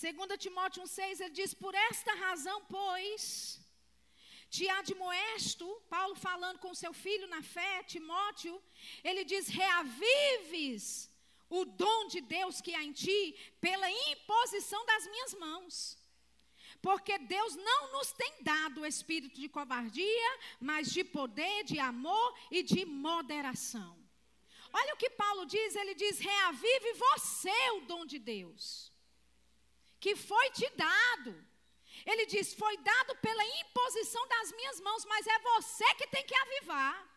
[0.02, 3.24] 2 Timóteo 1,6, ele diz: Por esta razão, pois,
[4.56, 8.56] te admoesto, Paulo falando com seu filho na fé, Timóteo,
[9.04, 10.86] ele diz: reavives
[11.60, 13.22] o dom de Deus que há em ti
[13.62, 15.98] pela imposição das minhas mãos.
[16.82, 22.30] Porque Deus não nos tem dado o espírito de covardia, mas de poder, de amor
[22.52, 23.92] e de moderação.
[24.74, 28.92] Olha o que Paulo diz: ele diz: reavive você o dom de Deus,
[30.00, 31.32] que foi te dado.
[32.06, 36.36] Ele diz: foi dado pela imposição das minhas mãos, mas é você que tem que
[36.36, 37.13] avivar.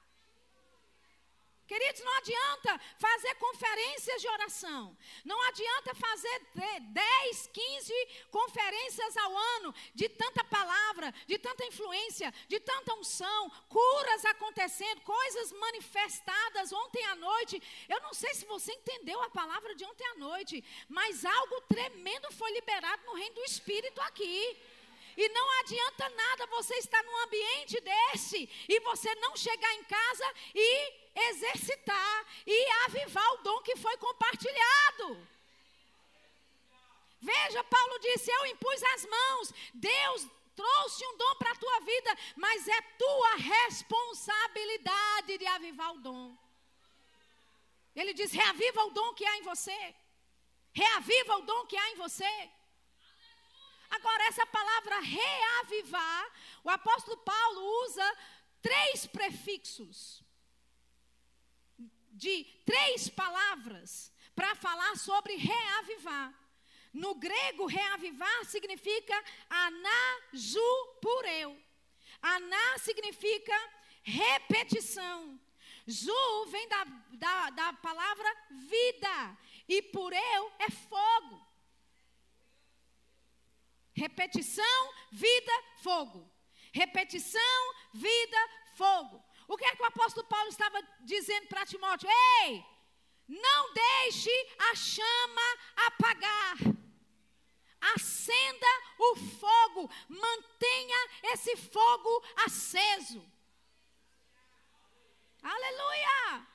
[1.66, 4.96] Queridos, não adianta fazer conferências de oração.
[5.24, 6.40] Não adianta fazer
[6.80, 7.92] 10, 15
[8.30, 15.52] conferências ao ano de tanta palavra, de tanta influência, de tanta unção, curas acontecendo, coisas
[15.52, 17.60] manifestadas ontem à noite.
[17.88, 22.30] Eu não sei se você entendeu a palavra de ontem à noite, mas algo tremendo
[22.32, 24.56] foi liberado no reino do Espírito aqui.
[25.16, 30.34] E não adianta nada você estar num ambiente desse e você não chegar em casa
[30.54, 30.92] e
[31.30, 35.26] exercitar e avivar o dom que foi compartilhado.
[37.20, 42.16] Veja, Paulo disse: Eu impus as mãos, Deus trouxe um dom para a tua vida,
[42.36, 46.36] mas é tua responsabilidade de avivar o dom.
[47.94, 49.94] Ele diz: reaviva o dom que há em você.
[50.72, 52.50] Reaviva o dom que há em você.
[53.96, 56.32] Agora, essa palavra reavivar,
[56.62, 58.16] o apóstolo Paulo usa
[58.60, 60.22] três prefixos
[62.10, 66.34] de três palavras para falar sobre reavivar.
[66.92, 69.14] No grego, reavivar significa
[69.48, 71.58] anazupureu.
[72.20, 73.54] Aná significa
[74.02, 75.40] repetição.
[75.88, 79.38] Zu vem da, da, da palavra vida.
[79.68, 81.45] E pureu é fogo.
[83.96, 86.30] Repetição, vida, fogo.
[86.72, 89.24] Repetição, vida, fogo.
[89.48, 92.10] O que é que o apóstolo Paulo estava dizendo para Timóteo?
[92.42, 92.64] Ei,
[93.26, 94.30] não deixe
[94.70, 96.56] a chama apagar.
[97.94, 98.66] Acenda
[98.98, 103.24] o fogo, mantenha esse fogo aceso.
[105.42, 106.46] Aleluia!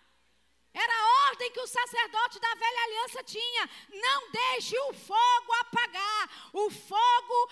[0.74, 3.70] Era a ordem que o sacerdote da velha aliança tinha.
[3.90, 6.50] Não deixe o fogo apagar.
[6.54, 7.50] O fogo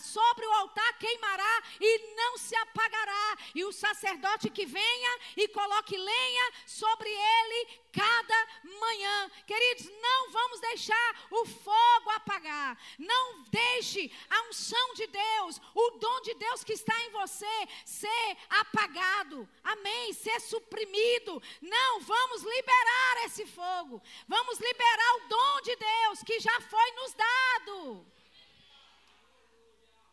[0.00, 3.38] sobre o altar queimará e não se apagará.
[3.54, 8.48] E o sacerdote que venha e coloque lenha sobre ele cada
[8.80, 9.30] manhã.
[9.46, 12.78] Queridos, não vamos deixar o fogo apagar.
[12.98, 18.36] Não deixe a unção de Deus, o dom de Deus que está em você, ser
[18.48, 19.48] apagado.
[19.62, 20.12] Amém?
[20.12, 21.42] Ser suprimido.
[21.60, 24.02] Não, vamos liberar esse fogo.
[24.26, 28.06] Vamos liberar o dom de Deus que já foi nos dado.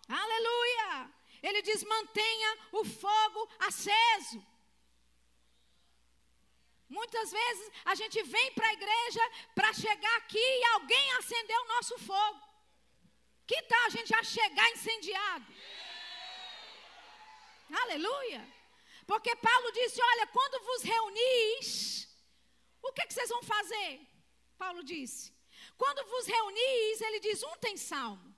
[0.09, 1.13] Aleluia!
[1.41, 4.43] Ele diz: mantenha o fogo aceso.
[6.89, 9.21] Muitas vezes a gente vem para a igreja
[9.53, 12.41] para chegar aqui e alguém acendeu o nosso fogo.
[13.45, 15.45] Que tal a gente já chegar incendiado?
[17.83, 18.41] Aleluia!
[19.05, 22.07] Porque Paulo disse: Olha, quando vos reunis,
[22.81, 24.01] o que, que vocês vão fazer?
[24.57, 25.33] Paulo disse:
[25.77, 28.28] Quando vos reunis, ele diz: um tem salmo,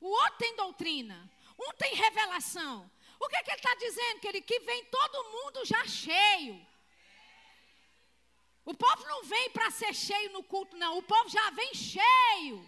[0.00, 2.90] o outro tem doutrina, um tem revelação.
[3.18, 4.46] O que, que ele está dizendo, querido?
[4.46, 6.66] Que vem todo mundo já cheio.
[8.64, 10.96] O povo não vem para ser cheio no culto, não.
[10.98, 12.66] O povo já vem cheio.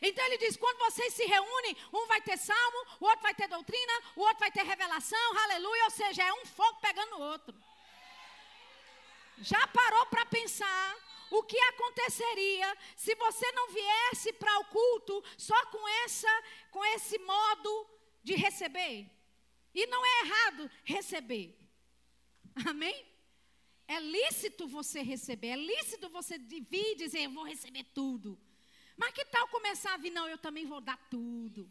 [0.00, 3.48] Então ele diz: quando vocês se reúnem, um vai ter salmo, o outro vai ter
[3.48, 5.84] doutrina, o outro vai ter revelação, aleluia.
[5.84, 7.54] Ou seja, é um fogo pegando o outro.
[9.38, 10.96] Já parou para pensar
[11.30, 17.18] o que aconteceria se você não viesse para o culto só com essa, com esse
[17.18, 17.90] modo
[18.22, 19.10] de receber?
[19.74, 21.58] E não é errado receber.
[22.66, 23.04] Amém?
[23.88, 28.38] É lícito você receber, é lícito você vir e dizer, eu vou receber tudo.
[28.96, 31.70] Mas que tal começar a vir, não, eu também vou dar tudo.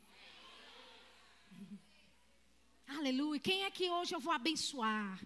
[2.88, 3.40] Aleluia.
[3.40, 5.20] Quem é que hoje eu vou abençoar?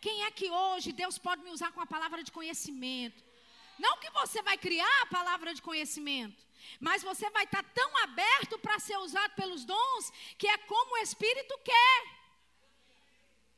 [0.00, 3.29] Quem é que hoje Deus pode me usar com a palavra de conhecimento?
[3.84, 6.40] Não que você vai criar a palavra de conhecimento,
[6.78, 10.98] mas você vai estar tão aberto para ser usado pelos dons que é como o
[10.98, 11.98] Espírito quer.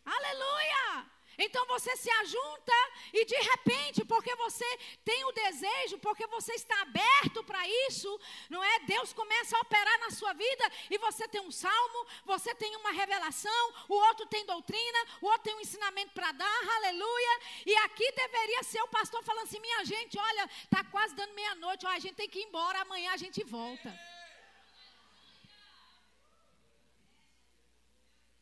[0.04, 1.06] Aleluia!
[1.38, 2.72] Então você se ajunta
[3.12, 8.20] e de repente, porque você tem o desejo, porque você está aberto para isso,
[8.50, 8.80] não é?
[8.80, 12.92] Deus começa a operar na sua vida e você tem um salmo, você tem uma
[12.92, 17.40] revelação, o outro tem doutrina, o outro tem um ensinamento para dar, aleluia.
[17.66, 21.86] E aqui deveria ser o pastor falando assim: minha gente, olha, está quase dando meia-noite,
[21.86, 23.88] a gente tem que ir embora, amanhã a gente volta.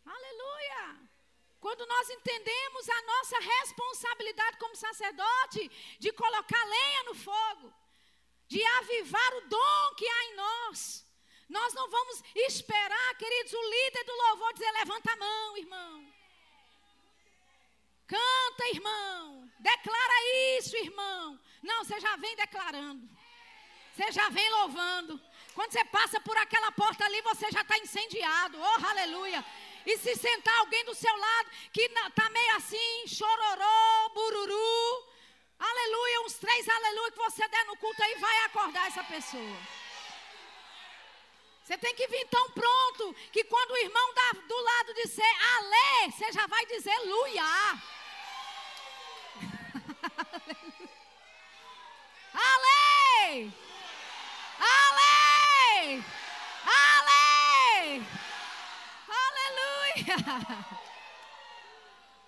[0.05, 1.00] Aleluia.
[1.61, 7.73] Quando nós entendemos a nossa responsabilidade como sacerdote de colocar lenha no fogo,
[8.49, 11.07] de avivar o dom que há em nós.
[11.49, 16.15] Nós não vamos esperar, queridos, o líder do louvor dizer: levanta a mão, irmão.
[18.07, 19.51] Canta, irmão.
[19.59, 20.15] Declara
[20.59, 21.39] isso, irmão.
[21.63, 23.09] Não, você já vem declarando.
[23.95, 25.21] Você já vem louvando.
[25.55, 28.59] Quando você passa por aquela porta ali, você já está incendiado.
[28.59, 29.45] Oh, aleluia.
[29.87, 35.09] E se sentar alguém do seu lado que está meio assim, chororô, bururu,
[35.59, 39.57] aleluia, uns três aleluia que você der no culto aí, vai acordar essa pessoa.
[41.65, 46.11] Você tem que vir tão pronto que quando o irmão da, do lado disser alê,
[46.11, 47.45] você já vai dizer luia.
[52.35, 53.51] alê!
[54.61, 56.05] Ale!
[56.67, 58.05] Ale!
[59.09, 60.00] Aleluia!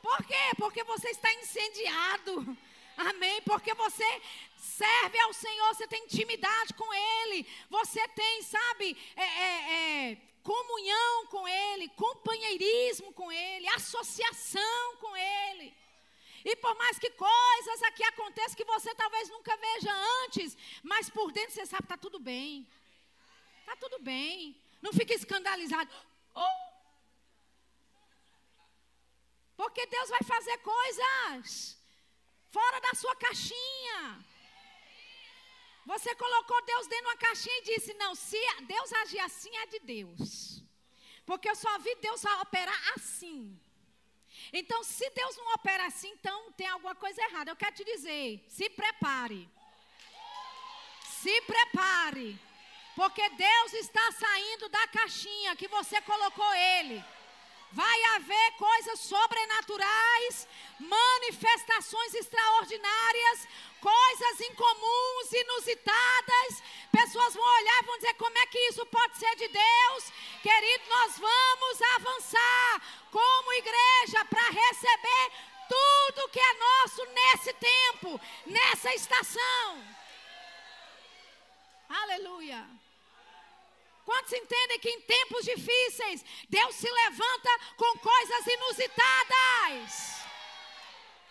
[0.03, 0.51] Por quê?
[0.57, 2.57] Porque você está incendiado.
[2.97, 3.41] Amém?
[3.43, 4.22] Porque você
[4.57, 11.26] serve ao Senhor, você tem intimidade com Ele, você tem, sabe, é, é, é, comunhão
[11.26, 15.74] com Ele, companheirismo com Ele, associação com Ele.
[16.45, 19.93] E por mais que coisas aqui aconteçam que você talvez nunca veja
[20.24, 22.66] antes, mas por dentro você sabe, está tudo bem.
[23.61, 24.57] Está tudo bem.
[24.80, 25.89] Não fique escandalizado.
[26.35, 26.62] Oh.
[29.63, 31.79] Porque Deus vai fazer coisas
[32.51, 34.01] fora da sua caixinha.
[35.87, 39.67] Você colocou Deus dentro de uma caixinha e disse: Não, se Deus agir assim, é
[39.67, 40.63] de Deus.
[41.25, 43.57] Porque eu só vi Deus operar assim.
[44.53, 47.53] Então, se Deus não opera assim, então tem alguma coisa errada.
[47.53, 49.49] Eu quero te dizer: se prepare.
[51.21, 52.37] Se prepare.
[52.97, 57.03] Porque Deus está saindo da caixinha que você colocou Ele.
[57.73, 60.47] Vai haver coisas sobrenaturais,
[60.79, 63.49] manifestações extraordinárias,
[63.81, 66.62] coisas incomuns, inusitadas.
[66.91, 70.12] Pessoas vão olhar e vão dizer: como é que isso pode ser de Deus?
[70.43, 75.33] Querido, nós vamos avançar como igreja para receber
[75.68, 79.83] tudo que é nosso nesse tempo, nessa estação.
[81.89, 82.82] Aleluia.
[84.13, 90.23] Quantos entendem que em tempos difíceis Deus se levanta com coisas inusitadas?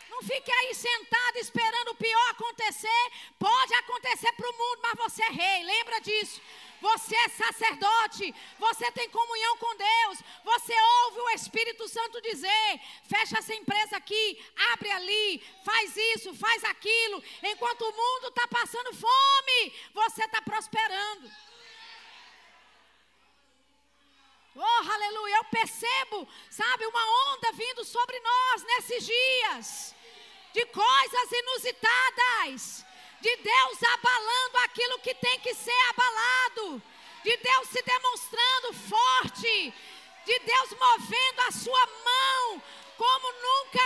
[0.09, 3.03] Não fique aí sentado esperando o pior acontecer.
[3.37, 5.63] Pode acontecer para o mundo, mas você é rei.
[5.63, 6.41] Lembra disso.
[6.81, 8.33] Você é sacerdote.
[8.57, 10.23] Você tem comunhão com Deus.
[10.43, 10.73] Você
[11.03, 17.23] ouve o Espírito Santo dizer: fecha essa empresa aqui, abre ali, faz isso, faz aquilo.
[17.43, 21.50] Enquanto o mundo está passando fome, você está prosperando.
[24.55, 25.35] Oh, aleluia.
[25.37, 29.95] Eu percebo, sabe, uma onda vindo sobre nós nesses dias.
[30.53, 32.85] De coisas inusitadas.
[33.21, 36.81] De Deus abalando aquilo que tem que ser abalado.
[37.23, 39.73] De Deus se demonstrando forte.
[40.25, 42.63] De Deus movendo a sua mão
[42.97, 43.83] como nunca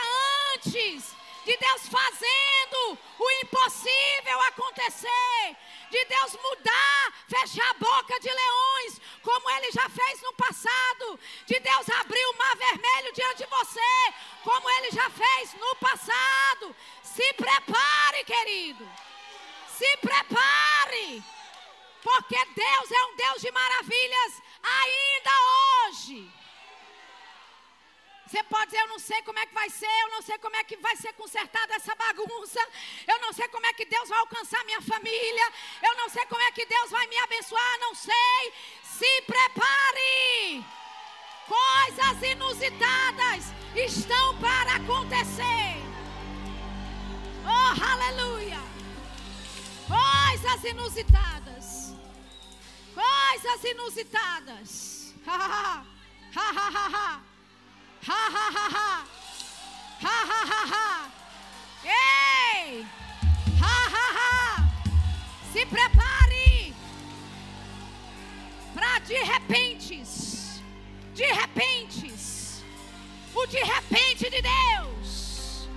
[0.55, 1.15] antes.
[1.45, 5.55] De Deus fazendo o impossível acontecer
[5.89, 11.59] de Deus mudar, fechar a boca de leões, como ele já fez no passado, de
[11.59, 16.75] Deus abrir o mar vermelho diante de você, como ele já fez no passado.
[17.01, 18.89] Se prepare, querido.
[19.77, 21.23] Se prepare.
[22.01, 25.31] Porque Deus é um Deus de maravilhas ainda
[25.87, 26.31] hoje.
[28.27, 30.55] Você pode dizer, eu não sei como é que vai ser, eu não sei como
[30.55, 32.59] é que vai ser consertada essa bagunça,
[33.07, 35.53] eu não sei como é que Deus vai alcançar minha família,
[35.83, 38.53] eu não sei como é que Deus vai me abençoar, não sei.
[38.83, 40.65] Se prepare!
[41.47, 45.75] Coisas inusitadas estão para acontecer.
[47.45, 48.59] Oh, aleluia!
[49.87, 51.93] Coisas inusitadas.
[52.95, 55.13] Coisas inusitadas.
[56.35, 57.34] Ha ha ha ha ha ha.
[58.07, 59.05] Ha ha ha.
[60.01, 61.11] Ha ha ha ha.
[61.83, 62.85] Ei!
[63.61, 64.71] Ha ha ha.
[65.51, 66.73] Se prepare
[68.73, 70.61] para de repentes.
[71.15, 72.63] De repentes.
[73.33, 75.67] O de repente de Deus.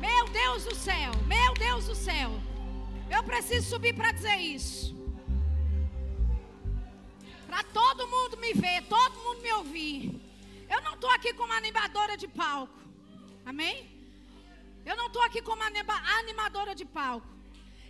[0.00, 1.12] Meu Deus do céu.
[1.26, 2.30] Meu Deus do céu.
[3.10, 4.94] Eu preciso subir para dizer isso.
[7.46, 10.25] Para todo mundo me ver, todo mundo me ouvir.
[10.68, 12.78] Eu não estou aqui como animadora de palco.
[13.44, 13.76] Amém?
[14.84, 17.28] Eu não estou aqui como animadora de palco.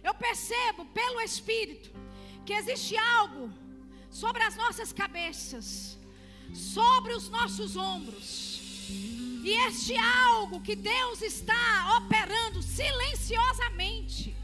[0.03, 1.91] Eu percebo pelo Espírito
[2.45, 3.53] que existe algo
[4.11, 5.99] sobre as nossas cabeças,
[6.55, 8.57] sobre os nossos ombros.
[9.45, 14.37] E este algo que Deus está operando silenciosamente,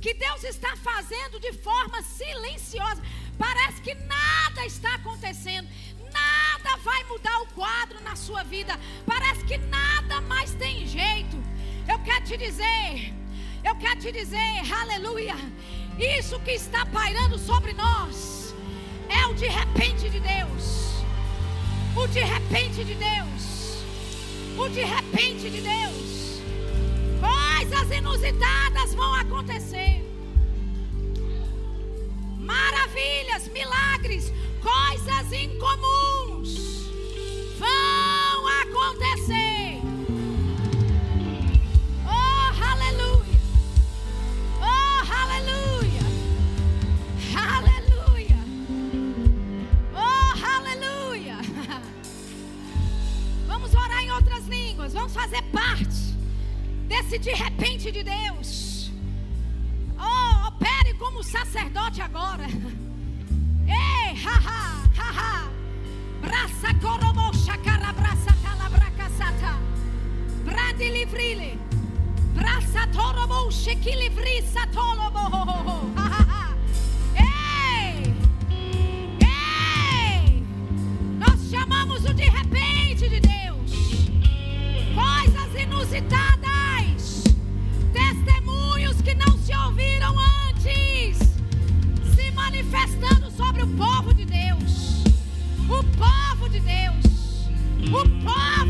[0.00, 3.02] que Deus está fazendo de forma silenciosa.
[3.38, 5.68] Parece que nada está acontecendo.
[6.64, 8.78] Nada vai mudar o quadro na sua vida.
[9.06, 11.36] Parece que nada mais tem jeito.
[11.86, 13.12] Eu quero te dizer,
[13.62, 15.36] eu quero te dizer, aleluia.
[15.98, 18.54] Isso que está pairando sobre nós
[19.10, 21.04] é o de repente de Deus.
[21.94, 23.84] O de repente de Deus.
[24.56, 26.40] O de repente de Deus.
[27.20, 30.02] Coisas inusitadas vão acontecer.
[32.38, 34.32] Maravilhas, milagres,
[34.64, 36.88] coisas incomuns
[37.58, 39.82] vão acontecer.
[42.06, 43.40] Oh, aleluia!
[44.60, 46.04] Oh, aleluia!
[47.36, 48.40] Aleluia!
[49.92, 51.36] Oh, aleluia!
[53.46, 56.16] Vamos orar em outras línguas, vamos fazer parte
[56.88, 58.90] desse de repente de Deus.
[59.98, 62.46] Oh, opere como sacerdote agora.
[63.66, 65.48] Ei, haha, haha.
[66.20, 69.58] Braça corobo chacara braça talabraca sata.
[70.44, 71.58] Bradi livrile.
[72.34, 75.24] Braça torobo shekilivri satolobo.
[77.16, 78.14] Ei!
[79.20, 80.42] Ei!
[81.18, 83.72] Nós chamamos o de repente de Deus.
[84.94, 87.24] Coisas inusitadas.
[87.92, 91.18] Testemunhos que não se ouviram antes.
[92.14, 95.04] Se manifestando sobre o povo de Deus.
[95.68, 97.48] O povo de Deus.
[97.88, 98.63] O povo